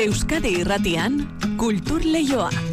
Euskadi 0.00 0.48
Irratian 0.62 1.20
Kultur 1.60 2.00
Leioa. 2.00 2.69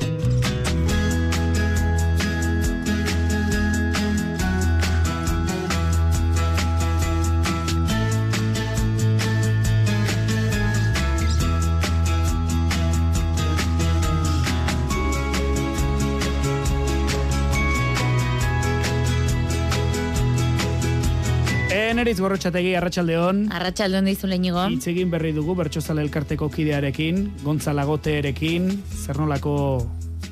Eneritz 21.98 22.20
gorrotxategi, 22.22 22.76
arratsaldeon. 22.78 23.40
Arratxaldeon 23.58 24.06
dizu 24.06 24.28
lehenigo. 24.30 24.68
Hitz 24.70 24.86
egin 24.92 25.10
berri 25.10 25.32
dugu 25.34 25.56
bertsozale 25.58 26.04
elkarteko 26.06 26.46
kidearekin, 26.54 27.24
gontzalagoteerekin, 27.42 28.70
zer 29.02 29.18
nolako 29.18 29.56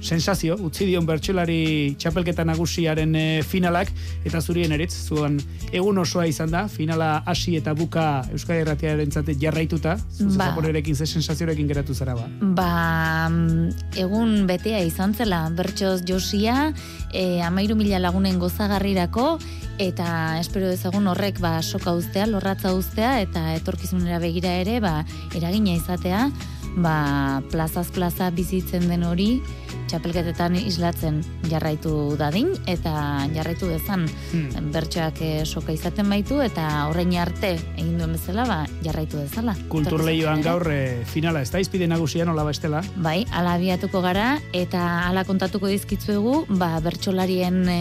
sensazio, 0.05 0.55
utzi 0.61 0.85
dion 0.85 1.05
bertsolari 1.07 1.95
txapelketa 1.99 2.45
nagusiaren 2.45 3.15
eh, 3.17 3.41
finalak, 3.43 3.89
eta 4.25 4.41
zurien 4.41 4.71
eritz, 4.75 4.93
zuan 5.07 5.39
egun 5.73 5.97
osoa 6.01 6.27
izan 6.29 6.53
da, 6.53 6.65
finala 6.69 7.23
hasi 7.25 7.55
eta 7.57 7.73
buka 7.77 8.05
Euskadi 8.31 8.61
Erratiaren 8.63 9.11
zate 9.11 9.35
jarraituta, 9.41 9.97
ba. 10.37 10.51
ze 10.95 11.05
sensaziorekin 11.05 11.67
geratu 11.67 11.93
zara 11.93 12.15
ba? 12.15 12.27
Ba, 12.41 13.29
mm, 13.29 13.97
egun 13.97 14.45
betea 14.47 14.79
izan 14.85 15.13
zela, 15.13 15.49
bertsoz 15.49 16.01
josia, 16.07 16.73
e, 17.13 17.41
amairu 17.41 17.75
mila 17.75 17.99
lagunen 17.99 18.39
gozagarrirako, 18.39 19.39
eta 19.79 20.39
espero 20.39 20.67
dezagun 20.71 21.07
horrek 21.07 21.39
ba 21.43 21.61
soka 21.61 21.93
ustea, 21.93 22.27
lorratza 22.27 22.73
ustea 22.73 23.19
eta 23.21 23.55
etorkizunera 23.55 24.19
begira 24.23 24.53
ere 24.61 24.79
ba 24.79 25.03
eragina 25.35 25.75
izatea, 25.75 26.29
ba 26.75 27.41
plazaz 27.51 27.87
plaza 27.95 28.29
bizitzen 28.35 28.87
den 28.89 29.03
hori 29.07 29.41
txapelketetan 29.89 30.55
islatzen 30.57 31.21
jarraitu 31.49 32.15
dadin 32.19 32.49
eta 32.67 32.93
jarraitu 33.35 33.69
dezan 33.69 34.05
hmm. 34.07 34.71
bertsoak 34.73 35.21
eh, 35.21 35.45
soka 35.45 35.75
izaten 35.75 36.09
baitu 36.09 36.41
eta 36.43 36.65
horrein 36.89 37.13
arte 37.21 37.53
egin 37.77 37.95
duen 37.99 38.15
bezala 38.17 38.47
ba 38.49 38.57
jarraitu 38.83 39.21
dezala. 39.21 39.55
Kultur 39.71 40.03
leioan 40.05 40.41
gaur 40.45 40.65
e, 40.71 41.05
finala 41.07 41.43
ez 41.45 41.51
da 41.53 41.61
izpide 41.61 41.87
nagusia 41.87 42.25
nola 42.25 42.43
bestela? 42.47 42.81
Bai, 42.97 43.23
ala 43.31 43.55
abiatuko 43.59 44.01
gara 44.03 44.35
eta 44.53 44.81
ala 45.05 45.23
kontatuko 45.27 45.69
dizkitzuegu 45.71 46.45
ba 46.59 46.73
bertsolarien 46.83 47.63
e, 47.69 47.79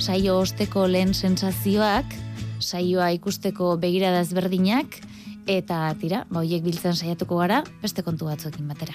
saio 0.00 0.40
osteko 0.42 0.88
lehen 0.90 1.14
sensazioak, 1.14 2.16
saioa 2.62 3.12
ikusteko 3.18 3.76
begirada 3.82 4.22
ezberdinak 4.24 4.98
eta 5.46 5.94
tira, 6.00 6.24
ba 6.30 6.40
biltzen 6.42 6.94
saiatuko 6.94 7.38
gara 7.38 7.62
beste 7.82 8.02
kontu 8.02 8.26
batzuekin 8.26 8.68
batera. 8.68 8.94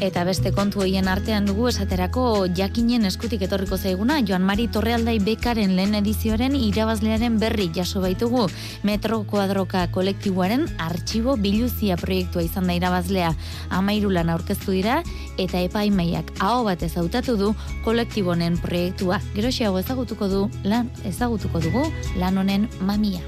Eta 0.00 0.22
beste 0.24 0.48
kontu 0.56 0.80
hoien 0.80 1.10
artean 1.12 1.44
dugu 1.44 1.66
esaterako 1.68 2.22
jakinen 2.56 3.04
eskutik 3.04 3.42
etorriko 3.44 3.76
zaiguna, 3.76 4.16
Joan 4.24 4.46
Mari 4.48 4.64
Torrealdai 4.72 5.18
Bekaren 5.20 5.74
lehen 5.76 5.92
edizioaren 5.98 6.56
irabazlearen 6.56 7.36
berri 7.42 7.66
jaso 7.76 8.00
baitugu 8.00 8.46
Metro 8.82 9.18
Kuadroka 9.28 9.82
kolektiboaren 9.92 10.64
artxibo 10.80 11.36
biluzia 11.36 11.98
proiektua 12.00 12.46
izan 12.46 12.72
da 12.72 12.78
irabazlea 12.80 13.34
amairu 13.76 14.14
lan 14.16 14.32
aurkeztu 14.32 14.72
dira 14.78 15.02
eta 15.36 15.60
epaimaiak 15.68 16.32
hau 16.40 16.64
bat 16.64 16.80
ezautatu 16.88 17.36
du 17.36 17.52
kolektibonen 17.84 18.56
proiektua. 18.64 19.20
Geroxiago 19.36 19.84
ezagutuko 19.84 20.32
du 20.32 20.42
lan 20.64 20.88
ezagutuko 21.04 21.60
dugu 21.60 21.84
lan 22.16 22.40
honen 22.40 22.68
mamia. 22.80 23.20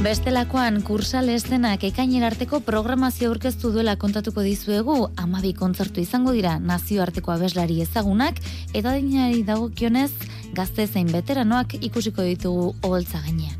Bestelakoan 0.00 0.78
kursal 0.80 1.28
estenak 1.28 1.82
ekainer 1.84 2.24
arteko 2.24 2.62
programazio 2.64 3.28
aurkeztu 3.28 3.68
duela 3.74 3.98
kontatuko 4.00 4.40
dizuegu, 4.46 4.96
amabi 5.20 5.52
kontzertu 5.58 6.00
izango 6.00 6.32
dira 6.32 6.54
nazioarteko 6.56 7.36
abeslari 7.36 7.82
ezagunak, 7.84 8.40
eta 8.72 8.96
dinari 8.96 9.44
dagokionez 9.44 10.10
gazte 10.56 10.88
zein 10.88 11.12
veteranoak 11.12 11.82
ikusiko 11.84 12.24
ditugu 12.24 12.70
oholtza 12.80 13.20
gainean. 13.26 13.59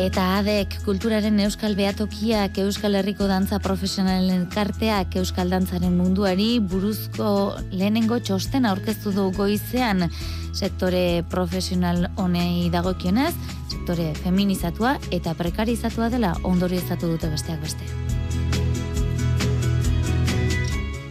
Eta 0.00 0.38
adek 0.38 0.78
kulturaren 0.86 1.36
euskal 1.44 1.74
behatokiak 1.76 2.56
euskal 2.62 2.94
herriko 2.96 3.26
dantza 3.28 3.58
profesionalen 3.60 4.46
karteak 4.48 5.18
euskal 5.20 5.52
dantzaren 5.52 5.92
munduari 5.98 6.56
buruzko 6.64 7.58
lehenengo 7.74 8.16
txosten 8.24 8.64
aurkeztu 8.64 9.12
du 9.12 9.28
goizean 9.36 10.06
sektore 10.52 11.24
profesional 11.28 12.08
honei 12.16 12.70
dagokionez, 12.72 13.34
sektore 13.68 14.14
feminizatua 14.24 14.96
eta 15.12 15.36
prekarizatua 15.36 16.08
dela 16.08 16.34
ondoriozatu 16.42 17.12
dute 17.12 17.28
besteak 17.28 17.60
beste. 17.60 18.21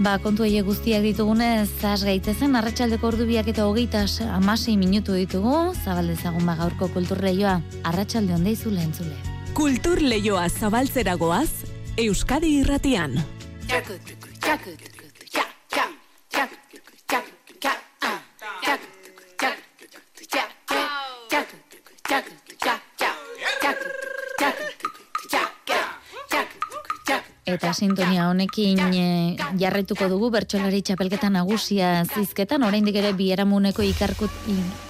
Ba, 0.01 0.16
kontu 0.17 0.41
eie 0.47 0.63
guztiak 0.66 1.03
ditugunez, 1.06 1.67
zaz 1.78 2.00
gaitezen, 2.01 2.56
arratsaldeko 2.57 3.06
ordubiak 3.12 3.51
eta 3.51 3.67
hogeita 3.69 4.00
amasei 4.34 4.73
minutu 4.73 5.13
ditugu, 5.13 5.75
zabaldezagun 5.84 6.47
ba 6.50 6.56
gaurko 6.57 6.88
kulturleioa, 6.95 7.59
arratsalde 7.85 8.34
onde 8.34 8.56
izu 8.56 8.73
lehen 8.73 8.95
zule. 8.97 9.13
Kulturleioa 9.53 10.47
zabaltzeragoaz, 10.50 11.51
Euskadi 12.01 12.56
irratian. 12.63 13.13
Eta 27.51 27.73
sintonia 27.75 28.29
honekin 28.29 28.79
e, 28.95 29.06
jarretuko 29.59 30.06
dugu 30.07 30.29
bertsolari 30.31 30.79
txapelketa 30.88 31.28
nagusia 31.34 32.06
zizketan, 32.07 32.63
oraindik 32.63 32.95
ere 32.95 33.09
bieramuneko 33.17 33.84
ikarkut 33.84 34.31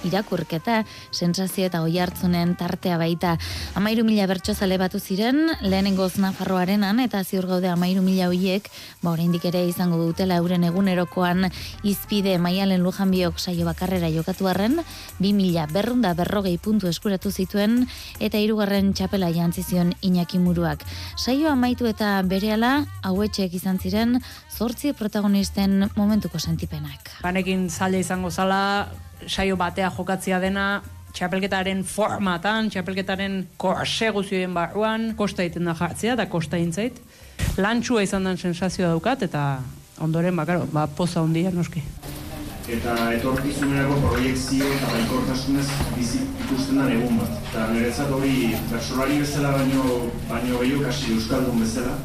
irakurketa, 0.06 0.84
sensazio 1.10 1.66
eta 1.66 1.80
oi 1.82 1.96
hartzunen 1.98 2.52
tartea 2.60 3.00
baita. 3.00 3.32
Amairu 3.74 4.04
mila 4.06 4.28
bertsozale 4.30 4.78
batu 4.78 5.00
ziren, 5.02 5.50
lehenengo 5.64 6.06
Nafarroarenan 6.22 7.00
eta 7.02 7.24
ziur 7.24 7.48
gaude 7.50 7.66
amairu 7.72 8.04
mila 8.06 8.28
hoiek, 8.30 8.68
ba 9.02 9.10
oraindik 9.16 9.48
ere 9.50 9.64
izango 9.66 9.98
dutela 9.98 10.38
euren 10.38 10.62
egunerokoan 10.68 11.48
izpide 11.82 12.36
maialen 12.38 12.84
lujan 12.86 13.10
biok 13.10 13.42
saio 13.42 13.66
bakarrera 13.66 14.12
jokatu 14.14 14.46
arren, 14.46 14.78
bi 15.18 15.32
mila 15.34 15.66
berrunda 15.66 16.14
berrogei 16.14 16.58
puntu 16.62 16.86
eskuratu 16.86 17.32
zituen, 17.32 17.88
eta 18.20 18.38
hirugarren 18.38 18.94
txapela 18.94 19.32
jantzizion 19.34 19.96
Iñaki 20.02 20.38
Muruak. 20.38 20.86
Saio 21.16 21.50
amaitu 21.50 21.90
eta 21.90 22.20
bere 22.22 22.51
berehala 22.52 22.84
hauetxeek 23.02 23.54
izan 23.56 23.78
ziren 23.78 24.18
zortzi 24.52 24.92
protagonisten 24.92 25.88
momentuko 25.96 26.38
sentipenak. 26.38 27.22
Banekin 27.22 27.68
zaila 27.70 27.98
izango 27.98 28.30
zala, 28.30 28.88
saio 29.26 29.56
batea 29.56 29.90
jokatzia 29.96 30.38
dena, 30.40 30.82
txapelketaren 31.12 31.82
formatan, 31.84 32.68
txapelketaren 32.70 33.46
korse 33.56 34.10
guzioen 34.12 34.52
barruan, 34.54 35.14
kosta 35.16 35.42
egiten 35.42 35.64
da 35.64 35.74
jartzea 35.74 36.14
eta 36.14 36.28
kosta 36.28 36.58
intzait. 36.58 37.00
Lantxua 37.56 38.02
izan 38.02 38.24
den 38.24 38.36
sensazioa 38.36 38.92
daukat 38.92 39.22
eta 39.22 39.62
ondoren 40.00 40.36
bakaro, 40.36 40.66
ba, 40.72 40.86
poza 40.86 41.22
hondia 41.22 41.50
noski. 41.52 41.82
Eta 42.72 42.94
etorkizunerako 43.16 43.96
proiektzio 44.04 44.66
eta 44.76 44.90
baikortasunez 44.92 45.66
bizi 45.96 46.20
ikusten 46.44 46.78
da 46.78 46.88
egun 46.92 47.18
bat. 47.18 47.32
Eta 47.50 47.68
niretzat 47.72 48.12
hori 48.12 48.52
personali 48.70 49.18
bezala 49.24 49.50
baino, 49.56 50.02
baino 50.28 50.60
gehiago 50.60 50.84
kasi 50.86 51.16
euskaldun 51.16 51.64
bezala, 51.64 51.96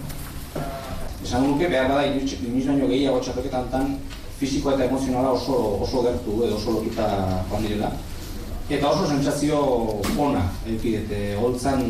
esan 1.27 1.43
nuke 1.43 1.67
behar 1.67 1.89
bada 1.91 2.05
inoiz 2.07 2.65
baino 2.67 2.87
gehiago 2.87 3.19
txapelketan 3.19 3.65
tan 3.71 3.87
fizikoa 4.39 4.75
eta 4.75 4.85
emozionala 4.85 5.33
oso, 5.35 5.57
oso 5.83 6.03
gertu 6.05 6.43
edo 6.45 6.55
oso 6.55 6.75
lotuta 6.77 7.07
joan 7.49 7.65
direla. 7.65 7.89
Eta 8.69 8.87
oso 8.89 9.07
sentsazio 9.07 9.59
ona 10.17 10.45
edukidete, 10.65 11.35
holtzan 11.41 11.83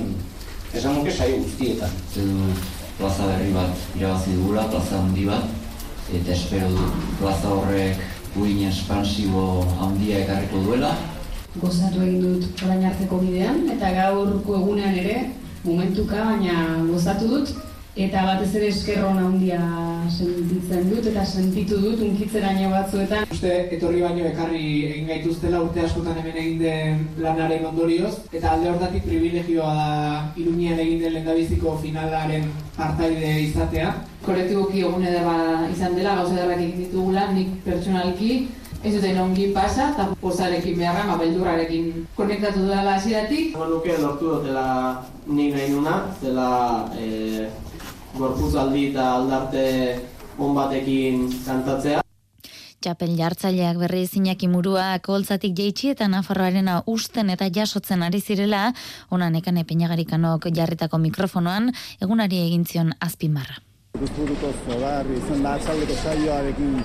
esan 0.73 0.97
nuke 0.97 1.13
saio 1.13 1.37
guztietan. 1.43 1.93
Zedu 2.13 2.49
plaza 2.97 3.27
berri 3.29 3.53
bat 3.53 3.85
irabazi 3.99 4.33
dugula, 4.39 4.65
plaza 4.73 5.03
handi 5.03 5.27
bat, 5.29 5.45
eta 6.17 6.33
espero 6.33 6.71
du 6.73 6.89
plaza 7.21 7.53
horrek 7.53 8.01
guin 8.33 8.65
espansibo 8.71 9.67
handia 9.77 10.23
ekarriko 10.23 10.63
duela. 10.65 10.95
Gozatu 11.61 12.01
egin 12.07 12.25
dut 12.25 12.65
orain 12.65 12.89
hartzeko 12.89 13.21
bidean, 13.21 13.63
eta 13.77 13.93
gaurko 14.01 14.57
egunean 14.63 14.97
ere, 15.05 15.23
momentuka, 15.63 16.25
baina 16.25 16.57
gozatu 16.89 17.29
dut, 17.35 17.55
eta 17.97 18.23
batez 18.27 18.51
ere 18.59 18.67
eskerron 18.69 19.17
handia 19.17 19.59
sentitzen 20.13 20.89
dut 20.91 21.07
eta 21.09 21.23
sentitu 21.25 21.79
dut 21.81 22.03
unkitzeraino 22.05 22.69
batzuetan. 22.69 23.25
Uste 23.33 23.53
etorri 23.77 24.03
baino 24.05 24.27
ekarri 24.29 24.67
egin 24.89 25.09
gaituztela 25.09 25.63
urte 25.65 25.81
askotan 25.85 26.19
hemen 26.21 26.37
egin 26.43 26.61
den 26.61 27.01
lanaren 27.23 27.65
ondorioz 27.71 28.13
eta 28.31 28.53
alde 28.53 28.69
hortatik 28.73 29.07
privilegioa 29.09 29.73
da 29.79 29.89
Iruñean 30.37 30.83
egin 30.85 31.01
den 31.05 31.17
lendabiziko 31.17 31.73
finalaren 31.81 32.45
partaide 32.77 33.33
izatea. 33.47 33.95
Kolektiboki 34.27 34.85
egun 34.85 35.03
ederra 35.07 35.67
izan 35.73 35.97
dela, 35.97 36.15
gauza 36.21 36.37
ederrak 36.37 36.61
egin 36.61 36.85
ditugula, 36.85 37.27
nik 37.33 37.59
pertsonalki 37.65 38.31
ez 38.83 38.93
duten 38.93 39.17
ongi 39.19 39.47
pasa, 39.55 39.89
eta 39.93 40.05
pozarekin 40.21 40.77
beharra, 40.77 41.05
ma 41.09 41.15
beldurrarekin 41.17 42.05
konektatu 42.15 42.67
dela 42.67 42.93
hasieratik. 42.95 43.55
Eman 43.55 43.71
nuke 43.73 43.95
lortu 43.97 44.35
dutela 44.35 44.67
nik 45.25 45.55
nahi 45.55 45.71
nuna, 45.73 45.95
dela 46.21 46.49
e, 46.93 47.47
gorpuzaldi 48.17 48.89
eta 48.91 49.07
aldarte 49.15 49.63
on 50.37 50.53
batekin 50.57 51.25
kantatzea. 51.45 52.01
Txapel 52.77 53.15
jartzaileak 53.17 53.79
berri 53.81 54.03
izinak 54.05 54.43
imurua 54.45 54.99
koltzatik 55.05 55.55
jeitsi 55.57 55.89
eta 55.95 56.07
Nafarroarena 56.11 56.83
usten 56.93 57.31
eta 57.33 57.47
jasotzen 57.53 58.03
ari 58.05 58.21
zirela, 58.21 58.67
onan 59.09 59.35
ekan 59.39 59.57
epeñagarikanok 59.63 60.49
jarritako 60.53 60.99
mikrofonoan, 61.07 61.71
egunari 62.01 62.43
egin 62.45 62.67
zion 62.69 62.93
azpimarra. 63.01 63.57
Guzturuko 63.97 64.53
zogar, 64.67 65.09
izan 65.09 65.41
da 65.41 65.55
atzaldeko 65.57 65.95
saioarekin 66.03 66.75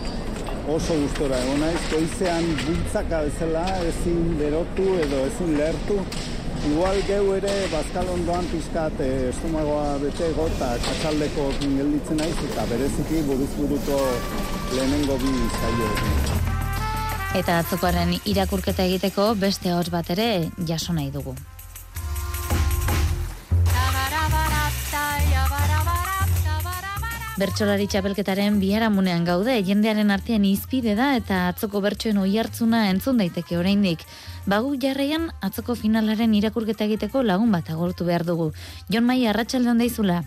oso 0.73 0.97
gustora 1.03 1.39
egon 1.45 1.61
naiz, 1.61 1.81
goizean 1.91 2.47
bultzaka 2.65 3.25
bezala 3.27 3.67
ezin 3.91 4.39
berotu 4.41 4.87
edo 5.05 5.27
ezin 5.29 5.59
lehertu, 5.59 5.99
Igual 6.63 7.01
geu 7.09 7.33
ere 7.35 7.53
bazkalondoan 7.73 8.47
pixkat 8.53 9.01
eh, 9.03 9.31
estomagoa 9.33 9.97
bete 10.03 10.29
gota 10.37 10.69
katsaldeko 10.85 11.49
gelditzen 11.63 12.23
naiz 12.23 12.37
eta 12.49 12.67
bereziki 12.71 13.23
buruz 13.27 13.51
buruko 13.57 13.99
lehenengo 14.77 15.17
bi 15.25 15.33
zaio. 15.59 15.89
Eta 17.41 17.59
atzokoaren 17.65 18.15
irakurketa 18.35 18.87
egiteko 18.87 19.33
beste 19.43 19.75
hor 19.75 19.91
bat 19.91 20.15
ere 20.15 20.29
jaso 20.69 20.95
nahi 20.95 21.11
dugu. 21.11 21.35
Bertsolari 27.41 27.87
txapelketaren 27.89 28.59
biharamunean 28.61 29.23
gaude, 29.25 29.55
jendearen 29.65 30.13
artean 30.13 30.43
izpide 30.45 30.93
da 30.99 31.15
eta 31.17 31.47
atzoko 31.49 31.81
bertsoen 31.81 32.19
oi 32.21 32.35
hartzuna 32.37 32.83
entzun 32.91 33.23
daiteke 33.23 33.57
oraindik. 33.57 34.05
Bagu 34.45 34.75
jarraian 34.77 35.31
atzoko 35.41 35.73
finalaren 35.73 36.35
irakurketa 36.37 36.85
egiteko 36.85 37.23
lagun 37.25 37.49
bat 37.57 37.71
agortu 37.73 38.05
behar 38.05 38.27
dugu. 38.29 38.51
Jon 38.93 39.09
Mai, 39.09 39.17
arratsaldeon 39.33 39.81
daizula. 39.81 40.19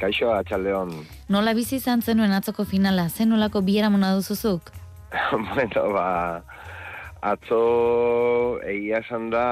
Kaixo, 0.00 0.32
atxaldeon. 0.32 0.94
Nola 1.28 1.52
bizi 1.52 1.82
izan 1.82 2.00
zenuen 2.00 2.32
atzoko 2.32 2.64
finala, 2.64 3.10
zen 3.10 3.28
nolako 3.28 3.60
biharamuna 3.68 4.14
duzuzuk? 4.16 4.72
bueno, 5.52 5.86
ba, 5.92 6.08
atzo 7.20 7.62
egia 8.64 9.04
esan 9.04 9.28
da, 9.36 9.46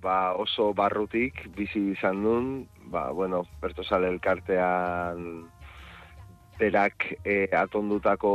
ba, 0.00 0.32
oso 0.32 0.72
barrutik 0.72 1.44
bizi 1.60 1.90
izan 1.92 2.24
duen, 2.24 2.52
ba, 2.88 3.10
bueno, 3.12 3.44
Bertosale 3.60 4.08
elkartean 4.08 5.49
berak 6.60 7.06
e, 7.24 7.48
atondutako 7.56 8.32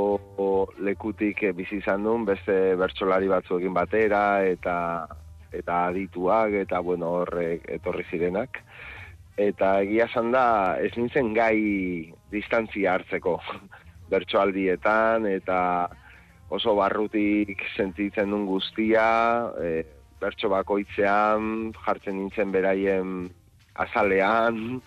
lekutik 0.82 1.44
e, 1.46 1.54
bizi 1.54 1.80
izan 1.84 2.04
duen, 2.08 2.26
beste 2.26 2.76
bertsolari 2.80 3.30
batzuekin 3.30 3.76
batera, 3.76 4.26
eta 4.50 4.76
eta 5.56 5.86
adituak, 5.92 6.58
eta 6.66 6.82
bueno, 6.84 7.14
horrek 7.22 7.70
etorri 7.78 8.04
zirenak. 8.10 8.60
Eta 9.40 9.80
egia 9.84 10.08
esan 10.10 10.32
da, 10.34 10.48
ez 10.84 10.92
nintzen 10.98 11.34
gai 11.36 12.12
distantzia 12.32 12.96
hartzeko 12.96 13.38
bertsoaldietan, 14.14 15.30
eta 15.32 15.60
oso 16.56 16.76
barrutik 16.78 17.64
sentitzen 17.76 18.32
duen 18.34 18.46
guztia, 18.50 19.08
e, 19.62 19.84
bertso 20.22 20.50
bakoitzean, 20.52 21.74
jartzen 21.86 22.18
nintzen 22.20 22.54
beraien 22.54 23.28
azalean, 23.86 24.82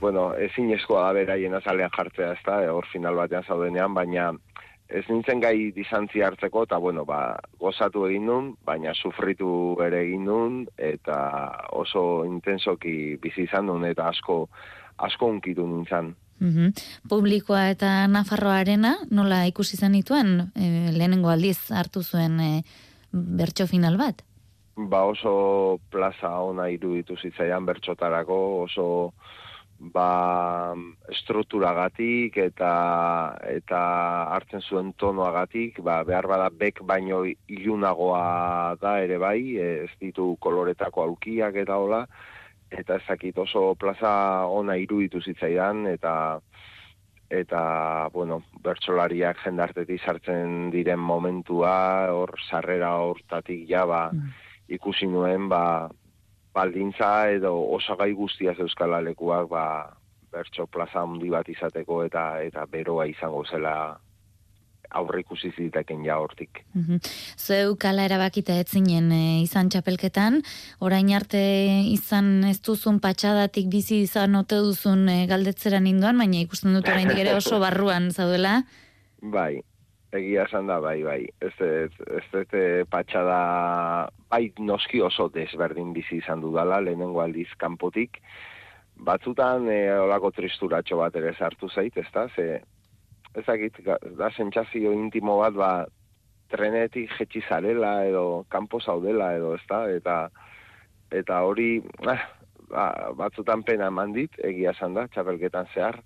bueno, 0.00 0.34
ezin 0.34 0.70
eskoa 0.76 1.06
da 1.06 1.12
beraien 1.16 1.54
azalean 1.54 1.90
jartzea, 1.96 2.32
ez 2.32 2.44
da, 2.46 2.60
hor 2.72 2.86
final 2.92 3.16
batean 3.16 3.44
zaudenean, 3.44 3.94
baina 3.94 4.32
ez 4.88 5.02
nintzen 5.08 5.40
gai 5.42 5.72
dizantzi 5.74 6.22
hartzeko, 6.22 6.62
eta 6.68 6.78
bueno, 6.78 7.04
ba, 7.04 7.38
gozatu 7.58 8.06
egin 8.06 8.26
nun, 8.30 8.52
baina 8.64 8.94
sufritu 8.94 9.48
ere 9.82 10.04
egin 10.04 10.26
nun, 10.28 10.60
eta 10.78 11.16
oso 11.74 12.24
intensoki 12.26 13.16
bizi 13.22 13.46
izan 13.48 13.66
nun, 13.66 13.84
eta 13.88 14.08
asko, 14.12 14.44
asko 15.08 15.32
unkitu 15.34 15.66
nintzen. 15.66 16.14
Mm 16.40 16.72
Publikoa 17.08 17.70
eta 17.72 18.06
Nafarroarena, 18.12 18.92
nola 19.10 19.46
ikusi 19.48 19.78
zen 19.78 19.94
dituen, 19.96 20.50
e, 20.52 20.92
lehenengo 20.92 21.30
aldiz 21.32 21.70
hartu 21.72 22.02
zuen 22.02 22.40
e, 22.40 22.50
bertso 23.12 23.66
final 23.66 23.96
bat? 23.96 24.20
Ba 24.76 25.06
oso 25.08 25.80
plaza 25.88 26.34
ona 26.44 26.68
iruditu 26.68 27.16
zitzaian 27.16 27.64
bertxotarako, 27.64 28.38
oso 28.66 28.86
ba 29.78 30.74
estrukturagatik 31.12 32.36
eta 32.40 32.70
eta 33.50 33.80
hartzen 34.32 34.62
zuen 34.62 34.92
tonoagatik, 34.96 35.82
ba 35.84 36.02
behar 36.04 36.26
bada 36.26 36.48
bek 36.50 36.80
baino 36.82 37.24
ilunagoa 37.26 38.76
da 38.80 38.98
ere 39.04 39.18
bai, 39.18 39.56
ez 39.56 39.90
ditu 40.00 40.36
koloretako 40.40 41.02
aukiak 41.02 41.56
eta 41.64 41.76
hola 41.76 42.06
eta 42.70 42.96
ezakit 42.96 43.38
oso 43.38 43.74
plaza 43.74 44.46
ona 44.48 44.76
iruditu 44.76 45.20
zitzaidan 45.20 45.86
eta 45.86 46.40
eta 47.30 48.08
bueno, 48.14 48.42
bertsolariak 48.62 49.40
jendartetik 49.44 50.00
sartzen 50.00 50.70
diren 50.70 51.00
momentua, 51.02 52.06
hor 52.14 52.36
sarrera 52.48 52.94
hortatik 53.02 53.66
ja 53.68 53.84
ba 53.86 54.10
mm. 54.12 54.30
ikusi 54.78 55.06
nuen 55.10 55.48
ba 55.48 55.90
baldintza 56.56 57.12
edo 57.36 57.52
osagai 57.76 58.12
guztiaz 58.16 58.56
euskal 58.64 58.96
alekuak 58.96 59.48
ba, 59.52 59.66
bertso 60.32 60.66
plaza 60.66 61.04
handi 61.04 61.30
bat 61.32 61.48
izateko 61.52 62.02
eta 62.08 62.26
eta 62.48 62.66
beroa 62.72 63.06
izango 63.12 63.44
zela 63.44 63.76
aurre 64.96 65.20
ikusi 65.20 65.50
ziteken 65.50 66.04
ja 66.06 66.16
hortik. 66.22 66.62
Mm 66.74 66.82
-hmm. 66.82 66.98
Zeu 67.36 67.76
kala 67.76 68.04
erabakita 68.04 68.58
etzinen 68.62 69.12
e, 69.12 69.22
izan 69.42 69.68
txapelketan, 69.68 70.42
orain 70.80 71.12
arte 71.14 71.42
izan 71.90 72.44
ez 72.44 72.60
duzun 72.68 73.00
patxadatik 73.00 73.66
bizi 73.66 74.00
izan 74.06 74.34
ote 74.34 74.56
duzun 74.56 75.08
e, 75.08 75.26
galdetzera 75.26 75.80
ninduan, 75.80 76.18
baina 76.18 76.38
ikusten 76.40 76.74
dut 76.74 76.88
orain 76.88 77.10
ere 77.10 77.34
oso 77.34 77.58
barruan 77.58 78.10
zaudela. 78.12 78.62
Bai, 79.36 79.62
egia 80.18 80.44
esan 80.48 80.68
da, 80.70 80.78
bai, 80.80 81.00
bai. 81.06 81.20
Ez 81.40 81.52
ez, 81.64 81.92
ez, 82.18 82.24
ez 82.42 82.86
patxada, 82.90 83.38
bai 84.30 84.52
noski 84.58 85.00
oso 85.00 85.28
desberdin 85.32 85.92
bizi 85.96 86.20
izan 86.22 86.42
dudala, 86.44 86.80
lehenengo 86.80 87.22
aldiz 87.22 87.48
kanpotik. 87.58 88.20
Batzutan, 88.96 89.68
e, 89.68 89.80
olako 90.00 90.32
tristuratxo 90.32 90.98
bat 91.02 91.16
ere 91.20 91.34
sartu 91.34 91.68
zait, 91.68 91.96
ez 91.96 92.08
da, 92.14 92.26
ze, 92.34 92.62
ezakit, 93.36 93.82
da 94.16 94.30
sentsazio 94.32 94.92
intimo 94.96 95.38
bat, 95.42 95.54
ba, 95.54 95.70
trenetik 96.52 97.12
jetxi 97.18 97.42
zarela, 97.48 97.98
edo, 98.08 98.44
kanpo 98.48 98.80
zaudela, 98.80 99.34
edo, 99.36 99.54
ez 99.56 99.66
da, 99.68 99.82
eta, 99.92 100.16
eta 101.12 101.42
hori, 101.44 101.82
ah, 102.06 102.22
ba, 102.70 102.86
batzutan 103.18 103.62
pena 103.66 103.90
mandit, 103.90 104.38
egia 104.44 104.72
esan 104.76 104.96
da, 104.96 105.06
txapelketan 105.12 105.68
zehar, 105.74 106.00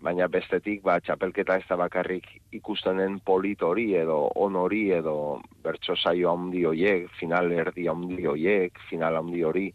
baina 0.00 0.28
bestetik 0.28 0.82
ba 0.84 0.98
txapelketa 1.00 1.56
ez 1.56 1.64
da 1.68 1.76
bakarrik 1.80 2.26
ikustenen 2.52 3.20
polit 3.24 3.62
hori 3.62 3.94
edo 3.96 4.18
on 4.36 4.56
hori 4.56 4.90
edo 4.92 5.40
bertso 5.64 5.96
saio 5.96 6.32
handi 6.32 6.64
hoiek, 6.64 7.08
final 7.20 7.50
erdi 7.52 7.88
handi 7.88 8.26
hoiek, 8.26 8.78
final 8.90 9.16
handi 9.22 9.42
hori. 9.42 9.70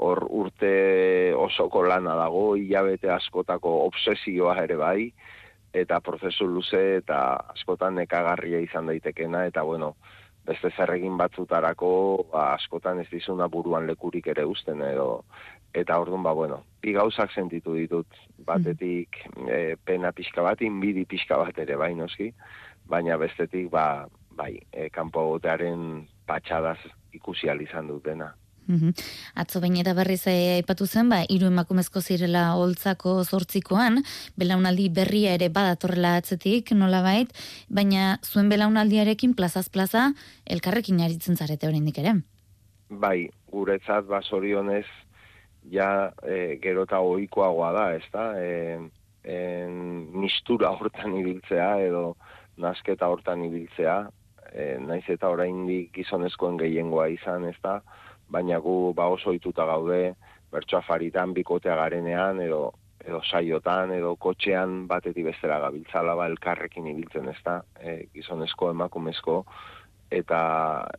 Hor 0.00 0.24
urte 0.32 1.34
osoko 1.36 1.82
lana 1.84 2.14
dago, 2.16 2.54
hilabete 2.56 3.10
askotako 3.12 3.74
obsesioa 3.84 4.54
ere 4.62 4.78
bai, 4.80 5.10
eta 5.76 6.00
prozesu 6.00 6.46
luze 6.48 6.80
eta 6.96 7.18
askotan 7.52 8.00
nekagarria 8.00 8.62
izan 8.64 8.88
daitekena, 8.88 9.44
eta 9.46 9.62
bueno, 9.62 9.94
beste 10.46 10.70
zerregin 10.76 11.18
batzutarako 11.20 11.90
ba, 12.32 12.54
askotan 12.54 13.02
ez 13.04 13.08
dizuna 13.12 13.46
buruan 13.52 13.86
lekurik 13.86 14.26
ere 14.32 14.46
usten, 14.48 14.80
edo 14.82 15.24
eta 15.74 15.98
orduan 16.00 16.22
ba 16.22 16.32
bueno, 16.32 16.62
bi 16.82 16.92
gauzak 16.92 17.32
sentitu 17.32 17.74
ditut. 17.74 18.06
Batetik 18.46 19.20
e, 19.46 19.76
pena 19.84 20.12
pixka 20.12 20.42
bat, 20.42 20.62
inbidi 20.62 21.04
pixka 21.06 21.38
bat 21.38 21.58
ere 21.58 21.76
bai 21.76 21.94
noski, 21.94 22.32
baina 22.88 23.16
bestetik 23.20 23.70
ba, 23.70 24.06
bai, 24.36 24.54
e, 24.72 24.88
kanpo 24.90 25.26
gotearen 25.34 26.06
patxadaz 26.26 26.78
ikusi 27.12 27.50
izan 27.62 27.88
dutena. 27.88 28.34
Mm 28.70 28.92
Atzo 29.34 29.60
bain 29.60 29.76
eta 29.80 29.94
berriz 29.94 30.26
eh, 30.28 30.60
aipatu 30.60 30.86
zen, 30.86 31.08
ba, 31.08 31.22
iru 31.28 31.48
emakumezko 31.48 32.00
zirela 32.00 32.54
holtzako 32.54 33.24
zortzikoan, 33.24 34.02
belaunaldi 34.36 34.88
berria 34.88 35.34
ere 35.34 35.48
badatorrela 35.48 36.16
atzetik, 36.20 36.72
nola 36.72 37.00
bait, 37.02 37.32
baina 37.68 38.18
zuen 38.22 38.50
belaunaldiarekin 38.52 39.34
plazaz 39.34 39.68
plaza, 39.68 40.10
elkarrekin 40.44 41.00
aritzen 41.00 41.36
zarete 41.36 41.68
oraindik 41.68 41.98
ere. 41.98 42.18
Bai, 42.90 43.30
guretzat, 43.50 44.06
ba, 44.10 44.20
sorionez, 44.22 44.86
ja 45.70 46.10
e, 46.22 46.58
gero 46.62 46.84
eta 46.88 47.00
oikoagoa 47.00 47.70
da, 47.76 47.84
ez 47.94 48.06
da? 48.12 48.26
E, 48.40 48.78
en, 49.24 49.76
mistura 50.20 50.72
hortan 50.74 51.14
ibiltzea 51.20 51.72
edo 51.84 52.16
nasketa 52.60 53.08
hortan 53.08 53.44
ibiltzea, 53.46 54.02
e, 54.50 54.74
naiz 54.82 55.06
eta 55.08 55.30
oraindik 55.32 55.92
gizonezkoen 55.96 56.58
gehiengoa 56.60 57.08
izan, 57.14 57.46
ez 57.48 57.56
da? 57.62 57.80
Baina 58.30 58.58
gu 58.62 58.92
ba 58.94 59.08
oso 59.10 59.32
ituta 59.34 59.66
gaude, 59.66 60.14
bertsoa 60.50 60.82
faritan 60.86 61.34
bikotea 61.34 61.76
garenean, 61.78 62.42
edo 62.42 62.70
edo 63.00 63.22
saiotan, 63.24 63.94
edo 63.96 64.12
kotxean 64.20 64.82
batetik 64.88 65.24
bestera 65.30 65.56
gabiltzala 65.62 66.14
ba 66.18 66.26
elkarrekin 66.28 66.90
ibiltzen 66.90 67.30
ez 67.32 67.38
da, 67.46 67.60
e, 67.80 67.94
gizonezko 68.12 68.68
emakumezko, 68.74 69.38
eta 70.10 70.42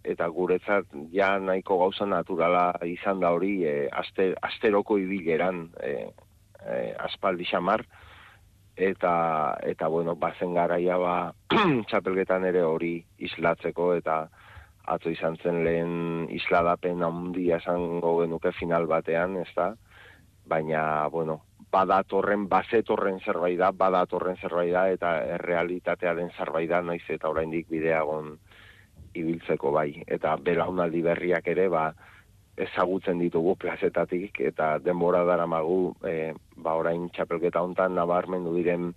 eta 0.07 0.27
guretzat 0.31 0.93
ja 1.11 1.33
nahiko 1.39 1.77
gauza 1.83 2.05
naturala 2.07 2.71
izan 2.87 3.19
da 3.19 3.31
hori 3.35 3.65
e, 3.67 3.75
aster, 3.91 4.37
asteroko 4.41 4.97
ibileran 4.97 5.65
e, 5.83 5.91
e, 6.63 6.77
aspaldi 7.07 7.45
xamar 7.45 7.83
eta 8.75 9.57
eta 9.67 9.87
bueno 9.87 10.15
bazen 10.15 10.53
garaia 10.55 10.97
ba 10.97 11.33
txapelketan 11.89 12.45
ere 12.47 12.63
hori 12.63 12.95
islatzeko 13.19 13.93
eta 13.99 14.23
atzo 14.87 15.11
izan 15.13 15.37
zen 15.43 15.63
lehen 15.65 16.27
isladapen 16.33 17.03
handia 17.03 17.59
esango 17.61 18.17
genuke 18.21 18.51
final 18.57 18.87
batean, 18.89 19.37
ez? 19.37 19.51
Baina, 20.51 21.07
bueno, 21.13 21.41
badatorren, 21.71 22.47
bazetorren 22.49 23.19
zerbait 23.23 23.59
da, 23.59 23.71
badatorren 23.71 24.39
zerbait 24.41 24.73
da, 24.73 24.87
eta 24.89 25.13
errealitatea 25.37 26.15
den 26.17 26.31
zerbait 26.37 26.69
da, 26.69 26.81
naiz 26.81 27.03
eta 27.09 27.29
oraindik 27.29 27.69
bideagon 27.69 28.35
ibiltzeko 29.13 29.71
bai. 29.75 30.03
Eta 30.07 30.35
belaunaldi 30.37 31.01
berriak 31.05 31.47
ere, 31.53 31.67
ba, 31.69 31.89
ezagutzen 32.61 33.19
ditugu 33.21 33.55
plazetatik, 33.59 34.41
eta 34.51 34.77
denbora 34.83 35.23
dara 35.27 35.47
magu, 35.47 35.93
e, 36.03 36.33
ba, 36.57 36.75
orain 36.79 37.07
txapelketa 37.15 37.63
hontan 37.63 37.95
nabarmendu 37.95 38.53
diren 38.57 38.91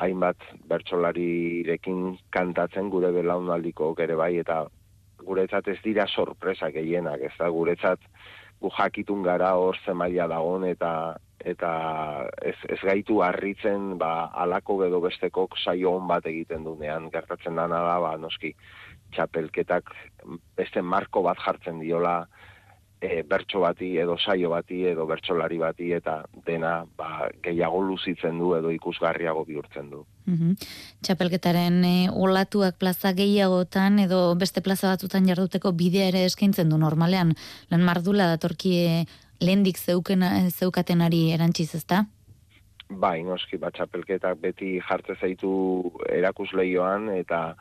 hainbat 0.00 0.40
bertsolarirekin 0.68 2.16
kantatzen 2.32 2.88
gure 2.90 3.12
belaunaldiko 3.12 3.94
ere 4.00 4.16
bai, 4.16 4.32
eta 4.40 4.64
guretzat 5.20 5.68
ez 5.68 5.78
dira 5.84 6.06
sorpresa 6.08 6.70
gehienak, 6.72 7.20
ez 7.20 7.34
da, 7.38 7.50
guretzat 7.52 8.00
gu 8.60 8.70
jakitun 8.76 9.22
gara 9.22 9.54
hor 9.56 9.78
zemaila 9.86 10.28
dagon, 10.28 10.64
eta 10.68 10.92
eta 11.40 11.70
ez, 12.44 12.56
ez 12.68 12.78
gaitu 12.84 13.22
harritzen 13.24 13.96
ba, 13.98 14.28
alako 14.42 14.76
bedo 14.82 15.00
besteko 15.00 15.46
saio 15.56 15.94
hon 15.96 16.06
bat 16.08 16.26
egiten 16.28 16.64
dunean, 16.64 17.08
gertatzen 17.10 17.56
dana 17.56 17.80
da, 17.86 17.96
ba, 18.02 18.16
noski, 18.20 18.52
txapelketak 19.16 19.88
beste 20.56 20.82
marko 20.82 21.22
bat 21.24 21.40
jartzen 21.40 21.80
diola 21.80 22.26
e, 23.00 23.22
bertso 23.22 23.60
bati 23.60 23.96
edo 23.98 24.16
saio 24.18 24.50
bati 24.50 24.84
edo 24.92 25.06
bertsolari 25.08 25.58
bati 25.58 25.90
eta 25.96 26.20
dena 26.46 26.84
ba, 26.96 27.30
gehiago 27.42 27.80
luzitzen 27.82 28.38
du 28.38 28.52
edo 28.58 28.70
ikusgarriago 28.70 29.44
bihurtzen 29.48 29.90
du. 29.90 30.04
Mm 30.26 30.54
Txapelketaren 31.00 31.80
e, 31.84 31.94
olatuak 32.12 32.76
plaza 32.78 33.14
gehiagotan 33.16 33.98
edo 34.04 34.34
beste 34.36 34.60
plaza 34.60 34.92
batzutan 34.92 35.26
jarduteko 35.26 35.72
bidea 35.72 36.10
ere 36.12 36.24
eskaintzen 36.28 36.68
du 36.68 36.78
normalean. 36.78 37.32
Lan 37.70 37.84
mardula 37.86 38.28
datorkie 38.28 39.06
lehendik 39.40 39.78
zeukena, 39.78 40.34
zeukatenari 40.50 41.30
erantziz 41.32 41.74
ezta? 41.74 42.04
Bai, 42.90 43.22
noski, 43.22 43.56
bat 43.56 43.72
txapelketak 43.78 44.40
beti 44.42 44.78
jartze 44.82 45.14
zaitu 45.20 45.52
erakusleioan 46.10 47.08
eta 47.14 47.54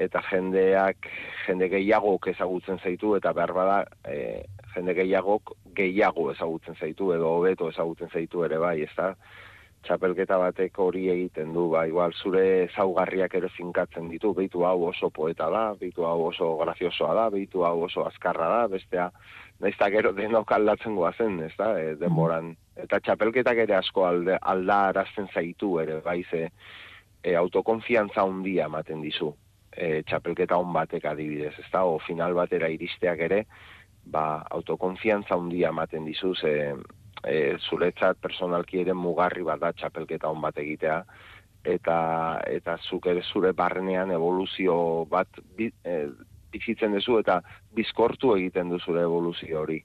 eta 0.00 0.20
jendeak 0.26 1.06
jende 1.46 1.68
gehiagok 1.70 2.26
ezagutzen 2.32 2.80
zaitu 2.82 3.14
eta 3.14 3.32
behar 3.32 3.52
bada 3.54 3.76
e, 4.10 4.42
jende 4.74 4.94
gehiagok 4.94 5.54
gehiago 5.76 6.30
ezagutzen 6.32 6.76
zaitu 6.80 7.12
edo 7.14 7.32
hobeto 7.38 7.68
ezagutzen 7.72 8.10
zaitu 8.12 8.44
ere 8.46 8.58
bai, 8.58 8.80
ezta? 8.86 9.14
Txapelketa 9.84 10.38
batek 10.40 10.78
hori 10.80 11.02
egiten 11.12 11.52
du, 11.52 11.66
ba, 11.74 11.82
igual 11.86 12.14
zure 12.16 12.44
zaugarriak 12.72 13.34
ere 13.36 13.50
finkatzen 13.52 14.08
ditu, 14.08 14.32
behitu 14.36 14.64
hau 14.64 14.86
oso 14.88 15.10
poeta 15.12 15.50
da, 15.52 15.64
behitu 15.80 16.06
hau 16.08 16.30
oso 16.30 16.54
graziosoa 16.62 17.12
da, 17.18 17.26
behitu 17.34 17.66
hau 17.68 17.82
oso 17.84 18.06
azkarra 18.08 18.48
da, 18.54 18.62
bestea, 18.72 19.10
nahiz 19.60 19.76
gero 19.92 20.14
denok 20.16 20.56
aldatzen 20.56 20.96
goazen, 20.96 21.38
ez 21.44 21.52
da, 21.58 21.74
e, 21.78 21.94
demoran. 22.00 22.54
Eta 22.80 23.00
txapelketak 23.00 23.60
ere 23.66 23.76
asko 23.76 24.08
alde, 24.08 24.38
alda 24.40 24.80
arazten 24.88 25.28
zaitu 25.34 25.76
ere, 25.84 26.00
bai, 26.00 26.22
ze, 26.30 26.48
e, 27.22 27.36
autokonfiantza 27.36 28.24
handia 28.24 28.70
ematen 28.72 29.04
dizu 29.04 29.34
e, 29.76 30.02
txapelketa 30.08 30.58
on 30.60 30.72
batek 30.74 31.06
adibidez, 31.10 31.54
ez 31.58 31.70
da, 31.72 31.84
o 31.84 31.98
final 32.06 32.34
batera 32.36 32.70
iristeak 32.72 33.24
ere, 33.28 33.44
ba, 34.06 34.44
autokonfiantza 34.50 35.34
handia 35.34 35.70
ematen 35.74 36.04
dizu, 36.04 36.34
ze 36.34 36.74
e, 37.24 37.56
zuretzat 37.58 38.20
personalki 38.20 38.80
ere 38.80 38.94
mugarri 38.94 39.42
bat 39.42 39.60
da 39.60 39.72
txapelketa 39.72 40.28
on 40.28 40.40
bat 40.44 40.58
egitea, 40.58 41.00
eta 41.64 41.98
eta 42.52 42.76
zuk 42.90 43.06
ere 43.08 43.22
zure 43.24 43.52
barnean 43.56 44.10
evoluzio 44.12 44.76
bat 45.10 45.40
bi, 45.56 45.70
e, 45.84 46.06
bizitzen 46.52 46.94
duzu 46.94 47.18
eta 47.22 47.40
bizkortu 47.74 48.34
egiten 48.36 48.70
du 48.70 48.78
zure 48.78 49.02
evoluzio 49.02 49.60
hori. 49.64 49.80